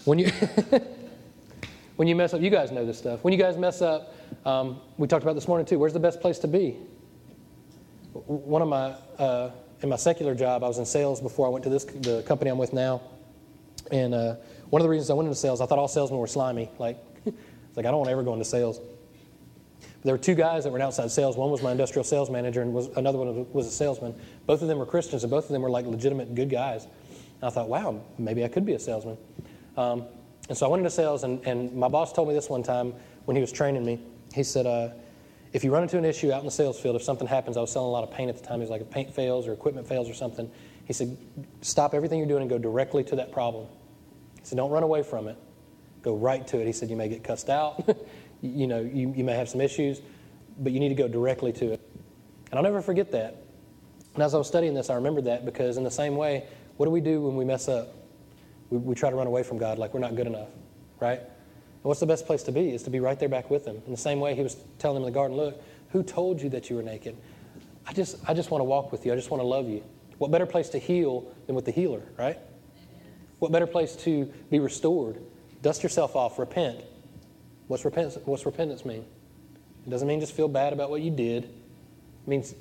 When 0.05 0.19
you 0.19 0.31
when 1.97 2.09
you 2.09 2.17
mess 2.17 2.35
up, 2.35 2.41
you 2.41 2.51
guys 2.51 2.73
know 2.73 2.85
this 2.85 2.99
stuff. 2.99 3.23
When 3.23 3.33
you 3.33 3.39
guys 3.39 3.57
mess 3.57 3.83
up, 3.83 4.15
um, 4.45 4.81
we 4.97 5.07
talked 5.07 5.23
about 5.23 5.35
this 5.35 5.47
morning 5.47 5.67
too. 5.67 5.79
Where's 5.79 5.93
the 5.93 6.01
best 6.01 6.21
place 6.21 6.39
to 6.41 6.49
be? 6.49 6.77
One 8.13 8.63
of 8.63 8.69
my 8.69 8.95
uh, 9.23 9.51
in 9.83 9.89
my 9.89 9.97
secular 9.97 10.35
job, 10.35 10.65
I 10.65 10.69
was 10.69 10.79
in 10.79 10.87
sales 10.87 11.21
before 11.21 11.47
I 11.47 11.51
went 11.51 11.63
to 11.65 11.71
this 11.71 11.85
the 11.85 12.23
company 12.27 12.51
I'm 12.51 12.59
with 12.59 12.73
now, 12.73 13.03
and 13.93 14.15
uh, 14.15 14.37
one 14.71 14.81
of 14.81 14.85
the 14.85 14.89
reasons 14.89 15.11
I 15.11 15.15
went 15.15 15.27
into 15.27 15.39
sales, 15.39 15.61
I 15.61 15.67
thought 15.67 15.79
all 15.79 15.89
salesmen 15.89 16.19
were 16.19 16.27
slimy. 16.27 16.71
Like, 16.79 16.99
it's 17.27 17.77
like 17.77 17.87
I 17.87 17.91
don't 17.91 17.99
want 17.99 18.09
to 18.09 18.13
ever 18.13 18.23
go 18.23 18.33
into 18.33 18.45
sales. 18.45 18.81
There 20.03 20.15
were 20.15 20.19
two 20.19 20.35
guys 20.35 20.65
that 20.65 20.71
were 20.71 20.79
in 20.79 20.83
outside 20.83 21.11
sales. 21.11 21.37
One 21.37 21.51
was 21.51 21.63
my 21.63 21.73
industrial 21.73 22.05
sales 22.05 22.31
manager, 22.31 22.63
and 22.63 22.73
was 22.73 22.89
another 22.97 23.19
one 23.19 23.47
was 23.53 23.67
a 23.67 23.71
salesman. 23.71 24.15
Both 24.47 24.63
of 24.63 24.69
them 24.69 24.79
were 24.79 24.87
Christians, 24.87 25.25
and 25.25 25.31
both 25.31 25.45
of 25.45 25.51
them 25.51 25.63
were 25.63 25.71
like 25.71 25.87
legitimate 25.87 26.35
good 26.35 26.51
guys. 26.51 26.85
And 26.85 27.45
I 27.45 27.51
thought, 27.51 27.69
wow, 27.69 28.03
maybe 28.19 28.45
I 28.45 28.49
could 28.49 28.67
be 28.67 28.75
a 28.75 28.79
salesman. 28.79 29.17
Um, 29.77 30.05
and 30.49 30.59
so 30.59 30.67
I 30.67 30.69
went 30.69 30.81
into 30.81 30.91
sales, 30.91 31.25
and, 31.25 31.45
and 31.47 31.73
my 31.75 31.89
boss 31.89 32.13
told 32.13 32.29
me 32.29 32.35
this 32.35 32.49
one 32.49 32.63
time 32.63 32.95
when 33.25 33.37
he 33.37 33.41
was 33.41 33.53
training 33.53 33.85
me. 33.85 34.01
He 34.35 34.43
said, 34.43 34.67
uh, 34.67 34.91
if 35.53 35.65
you 35.65 35.73
run 35.73 35.83
into 35.83 35.99
an 35.99 36.05
issue 36.05 36.33
out 36.33 36.41
in 36.41 36.45
the 36.45 36.51
sales 36.51 36.79
field, 36.79 36.97
if 36.97 37.03
something 37.03 37.27
happens, 37.27 37.57
I 37.57 37.61
was 37.61 37.73
selling 37.73 37.89
a 37.89 37.93
lot 37.93 38.05
of 38.05 38.13
paint 38.13 38.31
at 38.31 38.37
the 38.37 38.43
time. 38.45 38.59
He 38.59 38.63
was 38.63 38.71
like, 38.71 38.81
if 38.81 38.91
paint 38.91 39.13
fails 39.13 39.49
or 39.49 39.53
equipment 39.53 39.87
fails 39.87 40.09
or 40.09 40.15
something, 40.15 40.51
he 40.85 40.93
said, 40.93 41.17
stop 41.61 41.95
everything 41.95 42.19
you're 42.19 42.29
doing 42.29 42.43
and 42.43 42.51
go 42.51 42.59
directly 42.59 43.05
to 43.05 43.17
that 43.17 43.33
problem. 43.33 43.67
He 44.39 44.47
said, 44.47 44.57
don't 44.57 44.71
run 44.71 44.83
away 44.83 45.03
from 45.03 45.29
it. 45.29 45.37
Go 46.03 46.17
right 46.17 46.47
to 46.49 46.61
it. 46.61 46.67
He 46.67 46.73
said, 46.73 46.89
you 46.89 46.97
may 46.97 47.09
get 47.09 47.23
cussed 47.25 47.51
out. 47.51 47.89
you 48.43 48.67
know, 48.67 48.81
you, 48.81 49.13
you 49.17 49.25
may 49.25 49.35
have 49.35 49.49
some 49.49 49.61
issues, 49.61 50.01
but 50.59 50.73
you 50.73 50.81
need 50.81 50.89
to 50.91 50.95
go 50.95 51.09
directly 51.09 51.53
to 51.55 51.73
it. 51.73 51.81
And 52.51 52.59
I'll 52.59 52.63
never 52.63 52.83
forget 52.83 53.13
that. 53.13 53.43
And 54.15 54.23
as 54.23 54.35
I 54.35 54.39
was 54.39 54.49
studying 54.49 54.75
this, 54.75 54.91
I 54.91 54.95
remembered 54.95 55.25
that 55.27 55.45
because 55.45 55.77
in 55.77 55.85
the 55.85 55.91
same 55.91 56.17
way, 56.17 56.47
what 56.77 56.87
do 56.87 56.91
we 56.91 57.01
do 57.01 57.21
when 57.23 57.37
we 57.37 57.45
mess 57.45 57.69
up? 57.69 57.95
We, 58.71 58.79
we 58.79 58.95
try 58.95 59.11
to 59.11 59.17
run 59.17 59.27
away 59.27 59.43
from 59.43 59.59
God 59.59 59.79
like 59.79 59.95
we're 59.95 60.01
not 60.01 60.17
good 60.17 60.27
enough, 60.27 60.49
right? 60.99 61.19
And 61.19 61.85
what's 61.85 62.01
the 62.01 62.07
best 62.07 62.27
place 62.27 62.43
to 62.45 62.53
be? 62.53 62.71
Is 62.71 62.83
to 62.85 62.91
be 62.91 63.01
right 63.01 63.19
there 63.19 63.29
back 63.29 63.51
with 63.51 63.65
him. 63.65 63.81
In 63.87 63.93
the 63.93 63.99
same 63.99 64.21
way 64.21 64.35
he 64.35 64.43
was 64.43 64.57
telling 64.79 64.97
them 64.97 65.05
in 65.05 65.13
the 65.13 65.15
garden, 65.15 65.37
look, 65.37 65.63
who 65.91 66.03
told 66.03 66.41
you 66.41 66.49
that 66.51 66.69
you 66.71 66.77
were 66.77 66.83
naked? 66.83 67.17
I 67.87 67.93
just, 67.93 68.17
I 68.29 68.35
just 68.35 68.51
want 68.51 68.61
to 68.61 68.65
walk 68.65 68.93
with 68.93 69.07
you. 69.07 69.13
I 69.13 69.17
just 69.17 69.31
want 69.31 69.43
to 69.43 69.47
love 69.47 69.69
you. 69.69 69.83
What 70.19 70.31
better 70.31 70.47
place 70.47 70.69
to 70.71 70.79
heal 70.79 71.33
than 71.47 71.55
with 71.55 71.65
the 71.65 71.71
healer, 71.71 72.03
right? 72.19 72.39
What 73.39 73.53
better 73.53 73.67
place 73.67 73.97
to 73.97 74.27
be 74.51 74.59
restored? 74.59 75.21
Dust 75.63 75.83
yourself 75.83 76.15
off, 76.15 76.39
repent. 76.39 76.81
What's 77.71 77.85
repentance, 77.85 78.19
what's 78.25 78.45
repentance 78.47 78.85
mean? 78.85 79.05
It 79.87 79.91
doesn't 79.91 80.09
mean 80.09 80.19
just 80.19 80.33
feel 80.33 80.49
bad 80.49 80.73
about 80.73 80.91
what 80.91 81.03
you 81.03 81.11
did. 81.13 81.45
It 81.45 82.27
means 82.27 82.53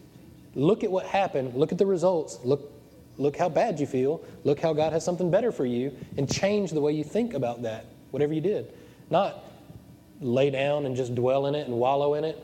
look 0.54 0.84
at 0.84 0.92
what 0.92 1.08
happened, 1.08 1.56
look 1.56 1.72
at 1.72 1.80
the 1.80 1.86
results, 1.88 2.38
look, 2.44 2.72
look 3.18 3.36
how 3.36 3.50
bad 3.50 3.80
you 3.80 3.88
feel, 3.88 4.24
look 4.44 4.60
how 4.60 4.72
God 4.72 4.94
has 4.94 5.04
something 5.04 5.32
better 5.32 5.52
for 5.52 5.66
you, 5.66 5.98
and 6.18 6.32
change 6.32 6.70
the 6.70 6.80
way 6.80 6.92
you 6.92 7.04
think 7.04 7.34
about 7.34 7.64
that, 7.64 7.88
whatever 8.12 8.34
you 8.34 8.42
did. 8.42 8.72
Not 9.10 9.44
lay 10.22 10.52
down 10.52 10.86
and 10.86 10.96
just 10.96 11.16
dwell 11.16 11.48
in 11.48 11.56
it 11.56 11.66
and 11.66 11.76
wallow 11.78 12.14
in 12.14 12.24
it. 12.24 12.38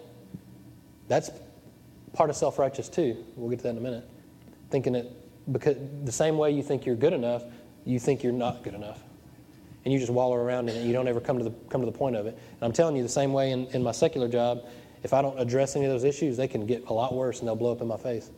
That's 1.08 1.30
part 2.14 2.32
of 2.32 2.36
self 2.36 2.58
righteous 2.58 2.90
too. 2.90 3.24
We'll 3.36 3.52
get 3.52 3.58
to 3.58 3.64
that 3.66 3.70
in 3.70 3.78
a 3.78 3.82
minute. 3.82 4.10
Thinking 4.72 4.96
it 4.96 5.52
because 5.52 5.78
the 6.04 6.12
same 6.12 6.40
way 6.40 6.50
you 6.50 6.64
think 6.64 6.88
you're 6.88 6.96
good 6.96 7.14
enough, 7.14 7.44
you 7.86 8.00
think 8.00 8.24
you're 8.24 8.34
not 8.34 8.64
good 8.64 8.74
enough. 8.74 9.05
And 9.86 9.94
you 9.94 10.00
just 10.00 10.12
wallow 10.12 10.36
around 10.36 10.68
in 10.68 10.76
it. 10.76 10.86
You 10.86 10.94
don't 10.94 11.08
ever 11.08 11.22
come 11.22 11.38
to 11.38 11.44
the, 11.44 11.52
come 11.70 11.82
to 11.82 11.86
the 11.86 11.98
point 11.98 12.16
of 12.16 12.26
it. 12.26 12.34
And 12.36 12.64
I'm 12.64 12.74
telling 12.74 12.98
you, 12.98 13.04
the 13.04 13.10
same 13.10 13.32
way 13.32 13.52
in, 13.52 13.68
in 13.68 13.84
my 13.84 13.92
secular 13.92 14.28
job, 14.28 14.66
if 15.04 15.14
I 15.14 15.22
don't 15.22 15.40
address 15.40 15.76
any 15.76 15.86
of 15.86 15.92
those 15.92 16.04
issues, 16.04 16.36
they 16.36 16.48
can 16.48 16.66
get 16.66 16.86
a 16.88 16.94
lot 16.94 17.14
worse 17.14 17.40
and 17.40 17.48
they'll 17.48 17.56
blow 17.56 17.72
up 17.72 17.82
in 17.82 17.88
my 17.88 17.98
face 17.98 18.32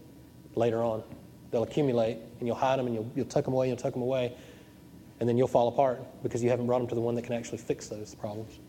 later 0.55 0.83
on. 0.83 1.01
They'll 1.49 1.63
accumulate 1.63 2.17
and 2.39 2.47
you'll 2.47 2.57
hide 2.57 2.77
them 2.77 2.87
and 2.87 2.95
you'll, 2.95 3.09
you'll 3.15 3.25
tuck 3.25 3.45
them 3.45 3.53
away, 3.53 3.69
you'll 3.69 3.77
tuck 3.77 3.93
them 3.93 4.01
away 4.01 4.35
and 5.19 5.27
then 5.27 5.37
you'll 5.37 5.47
fall 5.47 5.69
apart 5.69 6.03
because 6.21 6.43
you 6.43 6.49
haven't 6.49 6.67
brought 6.67 6.79
them 6.79 6.87
to 6.89 6.95
the 6.95 7.01
one 7.01 7.15
that 7.15 7.23
can 7.23 7.33
actually 7.33 7.57
fix 7.57 7.87
those 7.87 8.13
problems. 8.15 8.59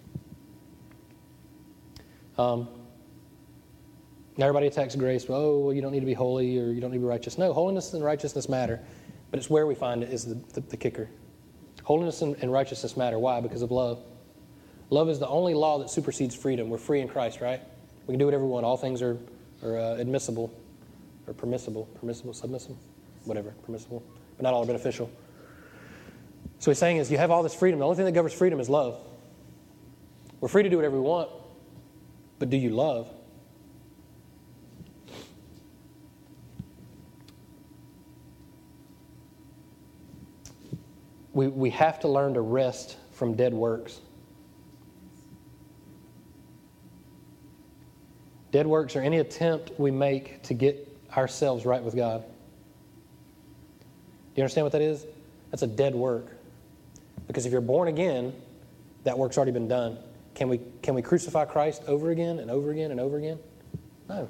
Um, 2.39 2.69
everybody 4.39 4.69
attacks 4.69 4.95
grace. 4.95 5.29
Well, 5.29 5.41
oh, 5.41 5.59
well, 5.59 5.75
you 5.75 5.83
don't 5.83 5.93
need 5.93 6.01
to 6.01 6.07
be 6.07 6.15
holy 6.15 6.59
or 6.59 6.71
you 6.71 6.81
don't 6.81 6.93
need 6.93 6.99
to 6.99 7.03
be 7.03 7.09
righteous. 7.09 7.37
No, 7.37 7.53
holiness 7.53 7.93
and 7.93 8.05
righteousness 8.05 8.49
matter, 8.49 8.81
but 9.31 9.39
it's 9.39 9.51
where 9.51 9.67
we 9.67 9.75
find 9.75 10.03
it 10.03 10.11
is 10.11 10.25
the, 10.25 10.35
the, 10.55 10.61
the 10.61 10.77
kicker. 10.77 11.09
Holiness 11.89 12.21
and, 12.21 12.37
and 12.43 12.53
righteousness 12.53 12.99
matter. 12.99 13.19
Why? 13.19 13.41
Because 13.41 13.63
of 13.63 13.71
love. 13.71 14.03
Love 14.91 15.09
is 15.09 15.19
the 15.19 15.27
only 15.27 15.55
law 15.55 15.79
that 15.79 15.89
supersedes 15.89 16.35
freedom. 16.35 16.69
We're 16.69 16.77
free 16.77 17.01
in 17.01 17.09
Christ, 17.09 17.41
right? 17.41 17.63
We 18.07 18.13
can 18.13 18.19
do 18.19 18.27
whatever 18.27 18.45
we 18.45 18.51
want. 18.51 18.67
All 18.67 18.77
things 18.77 19.01
are, 19.01 19.17
are 19.63 19.79
uh, 19.79 19.95
admissible 19.95 20.53
or 21.27 21.33
permissible. 21.33 21.87
Permissible, 21.99 22.35
submissible, 22.35 22.77
whatever, 23.25 23.55
permissible. 23.65 24.03
But 24.37 24.43
not 24.43 24.53
all 24.53 24.65
are 24.65 24.67
beneficial. 24.67 25.11
So 26.59 26.71
he's 26.71 26.77
saying 26.77 26.99
is 26.99 27.11
you 27.11 27.17
have 27.17 27.31
all 27.31 27.43
this 27.43 27.55
freedom. 27.55 27.79
The 27.79 27.87
only 27.87 27.97
thing 27.97 28.05
that 28.05 28.13
governs 28.13 28.35
freedom 28.35 28.61
is 28.61 28.69
love. 28.69 29.01
We're 30.43 30.49
free 30.49 30.65
to 30.65 30.69
do 30.69 30.77
whatever 30.77 30.95
we 30.95 31.03
want, 31.03 31.31
but 32.39 32.51
do 32.51 32.59
you 32.59 32.69
love? 32.69 33.09
We, 41.39 41.47
we 41.47 41.71
have 41.71 42.01
to 42.01 42.09
learn 42.09 42.35
to 42.35 42.41
rest 42.41 42.97
from 43.13 43.35
dead 43.35 43.55
works. 43.55 44.01
Dead 48.51 48.67
works 48.67 48.97
are 48.97 49.03
any 49.03 49.19
attempt 49.19 49.71
we 49.79 49.93
make 49.93 50.43
to 50.43 50.55
get 50.55 50.89
ourselves 51.17 51.65
right 51.65 51.81
with 51.81 51.95
God. 51.95 52.23
Do 52.23 52.27
you 54.35 54.43
understand 54.43 54.65
what 54.65 54.73
that 54.73 54.83
is? 54.83 55.07
That's 55.53 55.63
a 55.63 55.69
dead 55.69 55.95
work. 55.95 56.27
Because 57.29 57.47
if 57.47 57.53
you're 57.53 57.61
born 57.61 57.87
again, 57.87 58.35
that 59.05 59.17
work's 59.17 59.37
already 59.37 59.53
been 59.53 59.69
done. 59.69 59.97
Can 60.35 60.49
we, 60.49 60.61
can 60.83 60.97
we 60.97 61.03
crucify 61.03 61.45
Christ 61.45 61.85
over 61.87 62.11
again 62.11 62.41
and 62.41 62.51
over 62.51 62.73
again 62.73 62.91
and 62.91 62.99
over 62.99 63.17
again? 63.17 63.39
No. 64.09 64.29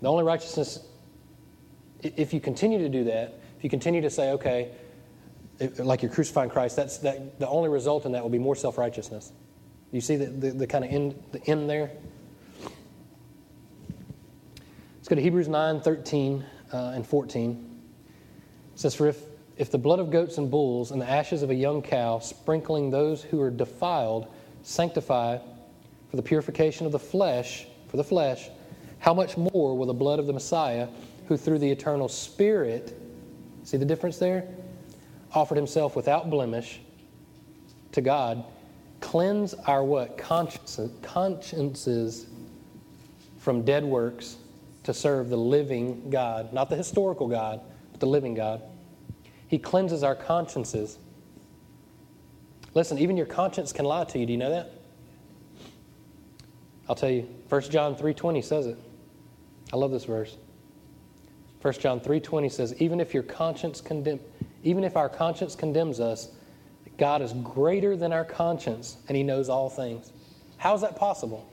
The 0.00 0.08
only 0.08 0.22
righteousness, 0.22 0.86
if 2.00 2.32
you 2.32 2.38
continue 2.38 2.78
to 2.78 2.88
do 2.88 3.02
that, 3.02 3.40
if 3.58 3.64
you 3.64 3.70
continue 3.70 4.02
to 4.02 4.10
say, 4.10 4.30
okay, 4.30 4.70
like 5.78 6.02
you're 6.02 6.12
crucifying 6.12 6.50
Christ, 6.50 6.76
that's 6.76 6.98
that, 6.98 7.38
the 7.38 7.48
only 7.48 7.68
result 7.68 8.04
in 8.04 8.12
that 8.12 8.22
will 8.22 8.30
be 8.30 8.38
more 8.38 8.56
self 8.56 8.78
righteousness. 8.78 9.32
You 9.92 10.00
see 10.00 10.16
the, 10.16 10.26
the, 10.26 10.50
the 10.50 10.66
kind 10.66 10.84
of 10.84 10.90
end, 10.90 11.22
the 11.32 11.44
end 11.46 11.70
there? 11.70 11.90
Let's 14.96 15.08
go 15.08 15.14
to 15.14 15.22
Hebrews 15.22 15.48
9 15.48 15.80
13 15.80 16.44
uh, 16.72 16.92
and 16.94 17.06
14. 17.06 17.80
It 18.74 18.80
says, 18.80 18.94
For 18.94 19.06
if, 19.06 19.22
if 19.56 19.70
the 19.70 19.78
blood 19.78 20.00
of 20.00 20.10
goats 20.10 20.38
and 20.38 20.50
bulls 20.50 20.90
and 20.90 21.00
the 21.00 21.08
ashes 21.08 21.42
of 21.42 21.50
a 21.50 21.54
young 21.54 21.80
cow, 21.80 22.18
sprinkling 22.18 22.90
those 22.90 23.22
who 23.22 23.40
are 23.40 23.50
defiled, 23.50 24.26
sanctify 24.62 25.38
for 26.10 26.16
the 26.16 26.22
purification 26.22 26.86
of 26.86 26.92
the 26.92 26.98
flesh, 26.98 27.66
for 27.88 27.96
the 27.96 28.04
flesh, 28.04 28.50
how 28.98 29.14
much 29.14 29.36
more 29.36 29.76
will 29.76 29.86
the 29.86 29.94
blood 29.94 30.18
of 30.18 30.26
the 30.26 30.32
Messiah, 30.32 30.88
who 31.28 31.36
through 31.36 31.60
the 31.60 31.70
eternal 31.70 32.08
Spirit, 32.08 33.00
see 33.62 33.76
the 33.76 33.84
difference 33.84 34.18
there? 34.18 34.48
Offered 35.36 35.56
himself 35.56 35.94
without 35.94 36.30
blemish 36.30 36.80
to 37.92 38.00
God, 38.00 38.42
cleanse 39.00 39.52
our 39.52 39.84
what? 39.84 40.16
Consciences, 40.16 40.90
consciences 41.02 42.26
from 43.36 43.62
dead 43.62 43.84
works 43.84 44.38
to 44.84 44.94
serve 44.94 45.28
the 45.28 45.36
living 45.36 46.08
God, 46.08 46.54
not 46.54 46.70
the 46.70 46.76
historical 46.76 47.28
God, 47.28 47.60
but 47.90 48.00
the 48.00 48.06
living 48.06 48.32
God. 48.32 48.62
He 49.48 49.58
cleanses 49.58 50.02
our 50.02 50.14
consciences. 50.14 50.98
Listen, 52.72 52.96
even 52.96 53.18
your 53.18 53.26
conscience 53.26 53.74
can 53.74 53.84
lie 53.84 54.04
to 54.04 54.18
you. 54.18 54.24
Do 54.24 54.32
you 54.32 54.38
know 54.38 54.50
that? 54.50 54.72
I'll 56.88 56.94
tell 56.94 57.10
you. 57.10 57.28
1 57.50 57.60
John 57.70 57.94
3:20 57.94 58.40
says 58.42 58.66
it. 58.66 58.78
I 59.70 59.76
love 59.76 59.90
this 59.90 60.06
verse. 60.06 60.34
1 61.66 61.80
John 61.80 61.98
3:20 61.98 62.48
says, 62.48 62.80
"Even 62.80 63.00
if 63.00 63.12
your 63.12 63.24
conscience 63.24 63.80
condemn, 63.80 64.20
even 64.62 64.84
if 64.84 64.96
our 64.96 65.08
conscience 65.08 65.56
condemns 65.56 65.98
us, 65.98 66.28
God 66.96 67.22
is 67.22 67.32
greater 67.32 67.96
than 67.96 68.12
our 68.12 68.24
conscience 68.24 68.98
and 69.08 69.16
he 69.16 69.24
knows 69.24 69.48
all 69.48 69.68
things." 69.68 70.12
How 70.58 70.76
is 70.76 70.80
that 70.82 70.94
possible? 70.94 71.44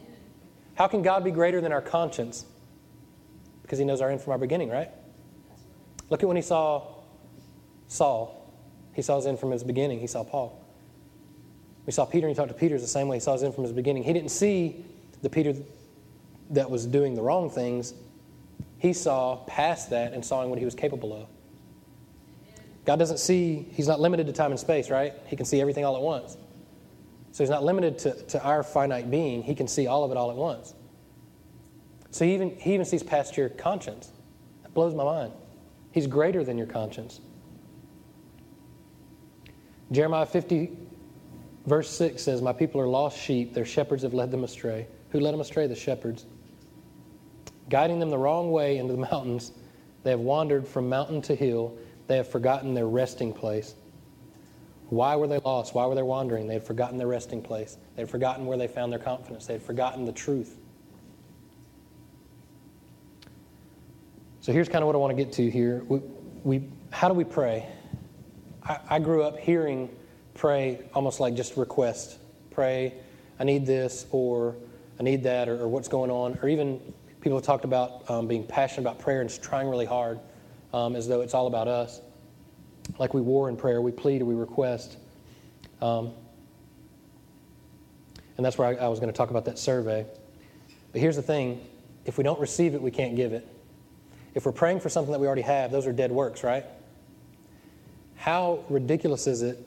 How 0.76 0.88
can 0.88 1.02
God 1.02 1.24
be 1.24 1.32
greater 1.32 1.62
than 1.62 1.72
our 1.72 1.82
conscience? 1.82 2.46
Because 3.64 3.80
he 3.80 3.86
knows 3.86 4.02
our 4.02 4.12
end 4.12 4.22
from 4.22 4.34
our 4.34 4.38
beginning, 4.38 4.70
right? 4.70 4.92
Look 6.12 6.22
at 6.22 6.28
when 6.28 6.38
he 6.38 6.44
saw 6.44 6.84
Saul. 7.88 8.36
He 8.94 9.02
saw 9.02 9.16
his 9.16 9.26
end 9.26 9.40
from 9.40 9.50
his 9.50 9.64
beginning. 9.64 10.00
He 10.00 10.06
saw 10.06 10.24
Paul. 10.24 10.60
We 11.88 11.92
saw 11.92 12.06
Peter 12.06 12.28
and 12.28 12.36
he 12.36 12.38
talked 12.38 12.50
to 12.50 12.56
Peter 12.56 12.80
the 12.80 12.86
same 12.86 13.08
way 13.08 13.16
he 13.16 13.20
saw 13.20 13.34
his 13.34 13.42
end 13.42 13.56
from 13.56 13.64
his 13.64 13.74
beginning. 13.74 14.04
He 14.04 14.14
didn't 14.14 14.30
see 14.30 14.86
the 15.24 15.30
Peter 15.32 15.56
that 16.52 16.70
was 16.70 16.86
doing 16.86 17.16
the 17.16 17.24
wrong 17.24 17.50
things. 17.50 17.96
He 18.84 18.92
saw 18.92 19.38
past 19.48 19.92
that 19.92 20.12
and 20.12 20.26
saw 20.26 20.46
what 20.46 20.60
he 20.60 20.66
was 20.66 20.76
capable 20.76 21.14
of. 21.14 21.30
God 22.84 23.00
doesn't 23.00 23.18
see, 23.18 23.66
he's 23.72 23.88
not 23.88 24.02
limited 24.02 24.28
to 24.28 24.34
time 24.34 24.52
and 24.52 24.60
space, 24.60 24.90
right? 24.90 25.14
He 25.26 25.38
can 25.38 25.46
see 25.46 25.62
everything 25.62 25.86
all 25.86 25.96
at 25.96 26.02
once. 26.02 26.38
So 27.32 27.46
he's 27.46 27.50
not 27.50 27.64
limited 27.64 27.98
to, 28.00 28.12
to 28.12 28.44
our 28.44 28.62
finite 28.62 29.10
being. 29.10 29.42
He 29.42 29.56
can 29.56 29.70
see 29.70 29.88
all 29.88 30.04
of 30.04 30.12
it 30.12 30.18
all 30.18 30.32
at 30.32 30.36
once. 30.36 30.74
So 32.12 32.26
he 32.26 32.34
even, 32.34 32.58
he 32.58 32.74
even 32.74 32.86
sees 32.86 33.02
past 33.02 33.38
your 33.38 33.48
conscience. 33.48 34.12
That 34.64 34.74
blows 34.74 34.94
my 34.94 35.06
mind. 35.06 35.32
He's 35.94 36.06
greater 36.06 36.44
than 36.44 36.58
your 36.58 36.68
conscience. 36.68 37.22
Jeremiah 39.94 40.26
50, 40.26 40.72
verse 41.66 41.90
6 41.90 42.22
says, 42.22 42.42
My 42.42 42.52
people 42.52 42.82
are 42.82 42.88
lost 42.88 43.18
sheep. 43.18 43.54
Their 43.54 43.64
shepherds 43.64 44.04
have 44.04 44.14
led 44.14 44.30
them 44.30 44.44
astray. 44.44 44.88
Who 45.12 45.22
led 45.22 45.34
them 45.34 45.40
astray? 45.40 45.68
The 45.68 45.76
shepherds. 45.76 46.26
Guiding 47.70 48.00
them 48.00 48.10
the 48.10 48.18
wrong 48.18 48.52
way 48.52 48.78
into 48.78 48.94
the 48.94 49.00
mountains, 49.12 49.52
they 50.04 50.12
have 50.12 50.20
wandered 50.20 50.68
from 50.68 50.90
mountain 50.90 51.22
to 51.24 51.36
hill. 51.36 51.78
They 52.08 52.18
have 52.18 52.28
forgotten 52.28 52.74
their 52.74 52.88
resting 52.88 53.34
place. 53.34 53.76
Why 54.90 55.16
were 55.16 55.28
they 55.28 55.40
lost? 55.40 55.74
Why 55.74 55.86
were 55.86 55.96
they 55.96 56.04
wandering? 56.04 56.48
They 56.48 56.54
had 56.54 56.64
forgotten 56.64 56.98
their 56.98 57.08
resting 57.08 57.42
place. 57.42 57.78
They 57.96 58.02
had 58.04 58.10
forgotten 58.10 58.46
where 58.46 58.58
they 58.58 58.68
found 58.68 58.92
their 58.92 59.00
confidence. 59.00 59.48
They 59.48 59.54
had 59.54 59.64
forgotten 59.64 60.06
the 60.06 60.12
truth. 60.12 60.58
So 64.42 64.52
here's 64.52 64.68
kind 64.68 64.84
of 64.84 64.88
what 64.88 64.96
I 64.96 65.00
want 65.00 65.16
to 65.16 65.24
get 65.24 65.34
to 65.34 65.50
here. 65.50 65.84
We, 65.88 66.00
we, 66.44 66.70
how 66.92 67.08
do 67.08 67.14
we 67.14 67.24
pray? 67.24 67.66
I, 68.62 68.80
I 68.90 69.00
grew 69.00 69.24
up 69.24 69.40
hearing 69.40 69.90
pray 70.34 70.82
almost 70.94 71.20
like 71.20 71.34
just 71.34 71.56
request. 71.58 72.20
Pray, 72.52 72.94
I 73.40 73.46
need 73.46 73.66
this, 73.66 74.06
or 74.12 74.56
I 75.00 75.04
need 75.04 75.24
that, 75.24 75.48
or, 75.48 75.62
or 75.62 75.68
what's 75.70 75.88
going 75.88 76.12
on. 76.12 76.38
Or 76.42 76.50
even 76.50 76.82
people 77.24 77.38
have 77.38 77.46
talked 77.46 77.64
about 77.64 78.10
um, 78.10 78.28
being 78.28 78.46
passionate 78.46 78.82
about 78.82 79.00
prayer 79.00 79.22
and 79.22 79.42
trying 79.42 79.70
really 79.70 79.86
hard 79.86 80.20
um, 80.74 80.94
as 80.94 81.08
though 81.08 81.22
it's 81.22 81.34
all 81.34 81.48
about 81.48 81.70
us. 81.70 82.02
Like 83.00 83.14
we 83.14 83.22
war 83.22 83.48
in 83.48 83.56
prayer, 83.56 83.82
we 83.82 83.94
plead, 83.94 84.22
we 84.22 84.36
request. 84.36 84.98
Um, 85.82 86.12
and 88.36 88.46
that's 88.46 88.58
where 88.58 88.68
I, 88.68 88.86
I 88.86 88.88
was 88.90 89.00
going 89.00 89.12
to 89.12 89.16
talk 89.16 89.30
about 89.30 89.46
that 89.46 89.58
survey. 89.58 90.06
But 90.92 91.00
here's 91.00 91.16
the 91.16 91.22
thing 91.22 91.66
if 92.06 92.18
we 92.18 92.26
don't 92.26 92.42
receive 92.42 92.74
it, 92.74 92.82
we 92.82 92.92
can't 92.92 93.16
give 93.16 93.32
it. 93.32 93.48
If 94.36 94.46
we're 94.46 94.52
praying 94.52 94.82
for 94.82 94.90
something 94.90 95.14
that 95.14 95.20
we 95.20 95.28
already 95.28 95.44
have, 95.44 95.72
those 95.72 95.88
are 95.88 95.94
dead 95.94 96.12
works, 96.12 96.44
right? 96.44 96.66
How 98.18 98.66
ridiculous 98.68 99.28
is 99.28 99.44
it 99.44 99.66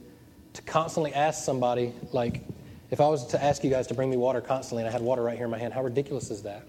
to 0.53 0.63
constantly 0.63 1.15
ask 1.15 1.43
somebody, 1.43 1.95
like, 2.13 2.43
if 2.91 3.01
I 3.01 3.09
was 3.09 3.27
to 3.29 3.43
ask 3.43 3.65
you 3.65 3.71
guys 3.71 3.87
to 3.87 3.95
bring 3.95 4.11
me 4.11 4.19
water 4.19 4.43
constantly 4.43 4.83
and 4.83 4.91
I 4.91 4.93
had 4.93 5.01
water 5.01 5.23
right 5.23 5.37
here 5.37 5.47
in 5.47 5.51
my 5.51 5.59
hand, 5.59 5.73
how 5.73 5.83
ridiculous 5.83 6.31
is 6.31 6.43
that? 6.43 6.67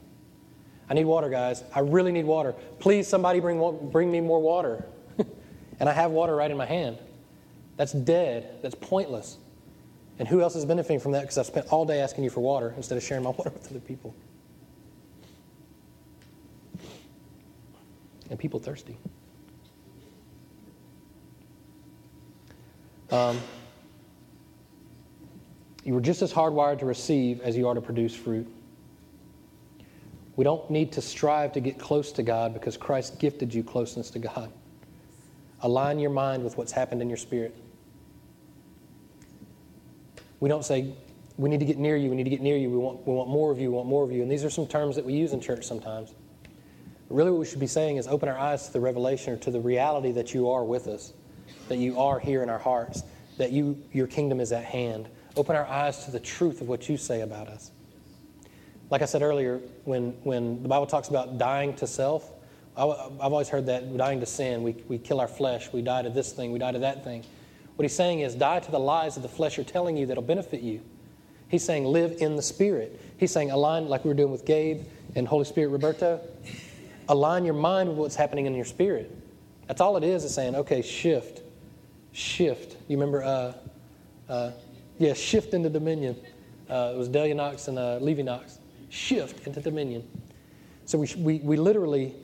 I 0.90 0.94
need 0.94 1.06
water, 1.06 1.30
guys. 1.30 1.64
I 1.76 1.82
really 1.82 2.12
need 2.12 2.26
water. 2.26 2.54
Please, 2.80 3.08
somebody 3.08 3.40
bring, 3.40 3.90
bring 3.90 4.12
me 4.12 4.22
more 4.22 4.42
water. 4.42 4.86
and 5.80 5.90
I 5.90 5.94
have 5.94 6.12
water 6.12 6.36
right 6.36 6.50
in 6.50 6.58
my 6.58 6.66
hand. 6.66 6.98
That's 7.76 7.92
dead. 7.92 8.60
That's 8.62 8.76
pointless. 8.76 9.38
And 10.20 10.28
who 10.28 10.42
else 10.42 10.56
is 10.56 10.66
benefiting 10.66 11.00
from 11.00 11.12
that? 11.12 11.22
Because 11.22 11.38
I've 11.38 11.46
spent 11.46 11.68
all 11.68 11.86
day 11.86 12.00
asking 12.00 12.24
you 12.24 12.30
for 12.30 12.40
water 12.40 12.74
instead 12.78 12.98
of 12.98 13.04
sharing 13.04 13.24
my 13.24 13.30
water 13.38 13.52
with 13.52 13.70
other 13.70 13.80
people. 13.80 14.16
and 18.30 18.40
people 18.40 18.60
thirsty. 18.60 18.98
Um, 23.12 23.40
you 25.84 25.94
were 25.94 26.02
just 26.02 26.22
as 26.22 26.34
hardwired 26.34 26.80
to 26.80 26.86
receive 26.86 27.40
as 27.42 27.56
you 27.56 27.68
are 27.68 27.74
to 27.74 27.82
produce 27.82 28.14
fruit. 28.14 28.48
We 30.38 30.44
don't 30.44 30.70
need 30.70 30.92
to 30.94 31.02
strive 31.02 31.52
to 31.54 31.60
get 31.60 31.80
close 31.80 32.12
to 32.14 32.24
God 32.24 32.54
because 32.54 32.78
Christ 32.78 33.20
gifted 33.20 33.54
you 33.54 33.64
closeness 33.64 34.12
to 34.12 34.20
God. 34.20 34.52
Align 35.62 35.98
your 35.98 36.12
mind 36.12 36.44
with 36.44 36.58
what's 36.58 36.72
happened 36.72 37.02
in 37.02 37.10
your 37.10 37.18
spirit. 37.18 37.56
We 40.40 40.48
don't 40.48 40.64
say, 40.64 40.94
we 41.38 41.50
need 41.50 41.60
to 41.60 41.66
get 41.66 41.80
near 41.80 41.98
you, 41.98 42.12
we 42.12 42.16
need 42.16 42.26
to 42.26 42.30
get 42.30 42.42
near 42.42 42.56
you, 42.56 42.70
we 42.70 42.78
want, 42.78 43.06
we 43.08 43.14
want 43.16 43.30
more 43.30 43.52
of 43.52 43.60
you, 43.60 43.72
we 43.72 43.76
want 43.76 43.90
more 43.90 44.04
of 44.04 44.12
you. 44.12 44.22
And 44.22 44.32
these 44.32 44.46
are 44.46 44.52
some 44.52 44.68
terms 44.68 44.96
that 44.96 45.04
we 45.04 45.14
use 45.14 45.34
in 45.34 45.42
church 45.42 45.66
sometimes. 45.66 46.14
Really, 47.10 47.32
what 47.32 47.40
we 47.40 47.46
should 47.48 47.60
be 47.60 47.66
saying 47.66 47.98
is 47.98 48.08
open 48.08 48.30
our 48.30 48.38
eyes 48.38 48.68
to 48.68 48.74
the 48.74 48.80
revelation 48.80 49.34
or 49.34 49.38
to 49.38 49.50
the 49.50 49.60
reality 49.60 50.12
that 50.12 50.36
you 50.36 50.52
are 50.52 50.64
with 50.64 50.88
us, 50.88 51.14
that 51.68 51.78
you 51.78 52.00
are 52.00 52.20
here 52.20 52.44
in 52.44 52.50
our 52.50 52.60
hearts, 52.60 53.02
that 53.38 53.52
you, 53.52 53.82
your 53.92 54.06
kingdom 54.06 54.40
is 54.40 54.52
at 54.52 54.66
hand. 54.66 55.10
Open 55.36 55.56
our 55.56 55.66
eyes 55.66 56.06
to 56.06 56.12
the 56.12 56.20
truth 56.20 56.62
of 56.62 56.68
what 56.68 56.88
you 56.88 56.98
say 56.98 57.22
about 57.22 57.48
us. 57.48 57.72
Like 58.90 59.02
I 59.02 59.06
said 59.06 59.22
earlier, 59.22 59.60
when, 59.84 60.12
when 60.24 60.64
the 60.64 60.70
Bible 60.70 60.88
talks 60.88 61.10
about 61.10 61.38
dying 61.38 61.76
to 61.76 61.88
self, 61.88 62.32
I, 62.76 62.86
have 62.86 63.34
always 63.34 63.50
heard 63.50 63.66
that 63.66 63.96
dying 63.98 64.20
to 64.20 64.26
sin, 64.26 64.64
we, 64.64 64.74
we 64.88 64.98
kill 64.98 65.20
our 65.20 65.28
flesh, 65.28 65.72
we 65.74 65.82
die 65.82 66.04
to 66.04 66.10
this 66.10 66.32
thing, 66.32 66.52
we 66.52 66.60
die 66.60 66.72
to 66.72 66.80
that 66.80 67.04
thing. 67.04 67.26
What 67.76 67.84
he's 67.84 67.96
saying 67.96 68.22
is 68.22 68.36
die 68.36 68.60
to 68.60 68.72
the 68.72 68.80
lies 68.80 69.16
that 69.16 69.22
the 69.22 69.28
flesh 69.28 69.60
are 69.60 69.64
telling 69.64 69.98
you 69.98 70.06
that'll 70.06 70.24
benefit 70.24 70.62
you. 70.62 70.82
He's 71.50 71.64
saying 71.64 71.86
live 71.86 72.18
in 72.20 72.36
the 72.36 72.42
Spirit. 72.42 73.00
He's 73.18 73.32
saying 73.32 73.52
align, 73.52 73.88
like 73.88 74.04
we 74.04 74.10
were 74.10 74.16
doing 74.16 74.32
with 74.32 74.46
Gabe 74.46 74.84
and 75.16 75.28
Holy 75.28 75.46
Spirit 75.46 75.70
Roberto, 75.70 76.22
align 77.10 77.46
your 77.46 77.54
mind 77.54 77.90
with 77.90 77.98
what's 77.98 78.16
happening 78.16 78.46
in 78.46 78.56
your 78.56 78.66
spirit. 78.66 79.16
That's 79.68 79.82
all 79.82 79.98
it 79.98 80.04
is, 80.04 80.24
is 80.24 80.34
saying, 80.34 80.56
okay, 80.56 80.82
shift. 80.82 81.42
Shift. 82.12 82.78
You 82.88 82.98
remember, 82.98 83.24
uh, 83.24 83.54
uh, 84.30 84.52
yeah, 84.98 85.14
shift 85.14 85.54
into 85.54 85.70
dominion. 85.70 86.16
Uh, 86.70 86.92
it 86.94 86.98
was 86.98 87.08
Delia 87.08 87.36
Knox 87.36 87.68
and 87.68 87.78
uh, 87.78 87.98
Levy 87.98 88.24
Knox. 88.24 88.60
Shift 88.90 89.46
into 89.48 89.62
dominion. 89.62 90.08
So 90.86 90.98
we, 90.98 91.10
we, 91.18 91.40
we 91.40 91.58
literally, 91.58 92.16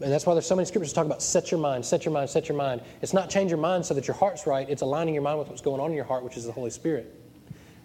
and 0.00 0.12
that's 0.12 0.26
why 0.26 0.34
there's 0.34 0.46
so 0.46 0.56
many 0.56 0.66
scriptures 0.66 0.92
talk 0.92 1.06
about 1.06 1.22
set 1.22 1.50
your 1.50 1.60
mind, 1.60 1.84
set 1.84 2.04
your 2.04 2.12
mind, 2.12 2.28
set 2.30 2.48
your 2.48 2.58
mind. 2.58 2.82
It's 3.02 3.12
not 3.12 3.30
change 3.30 3.50
your 3.50 3.60
mind 3.60 3.86
so 3.86 3.94
that 3.94 4.08
your 4.08 4.16
heart's 4.16 4.46
right. 4.46 4.68
It's 4.68 4.82
aligning 4.82 5.14
your 5.14 5.22
mind 5.22 5.38
with 5.38 5.48
what's 5.48 5.62
going 5.62 5.80
on 5.80 5.90
in 5.90 5.96
your 5.96 6.04
heart, 6.04 6.24
which 6.24 6.36
is 6.36 6.44
the 6.44 6.52
Holy 6.52 6.70
Spirit. 6.70 7.14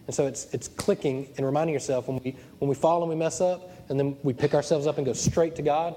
And 0.08 0.15
so 0.15 0.27
it's, 0.27 0.53
it's 0.53 0.67
clicking 0.67 1.29
and 1.38 1.45
reminding 1.45 1.73
yourself 1.73 2.08
when 2.08 2.19
we, 2.23 2.36
when 2.60 2.67
we 2.67 2.75
fall 2.75 3.01
and 3.01 3.10
we 3.10 3.15
mess 3.15 3.39
up, 3.39 3.69
and 3.89 3.99
then 3.99 4.17
we 4.23 4.34
pick 4.34 4.53
ourselves 4.53 4.88
up 4.88 4.97
and 4.97 5.06
go 5.06 5.13
straight 5.13 5.56
to 5.56 5.62
God. 5.62 5.95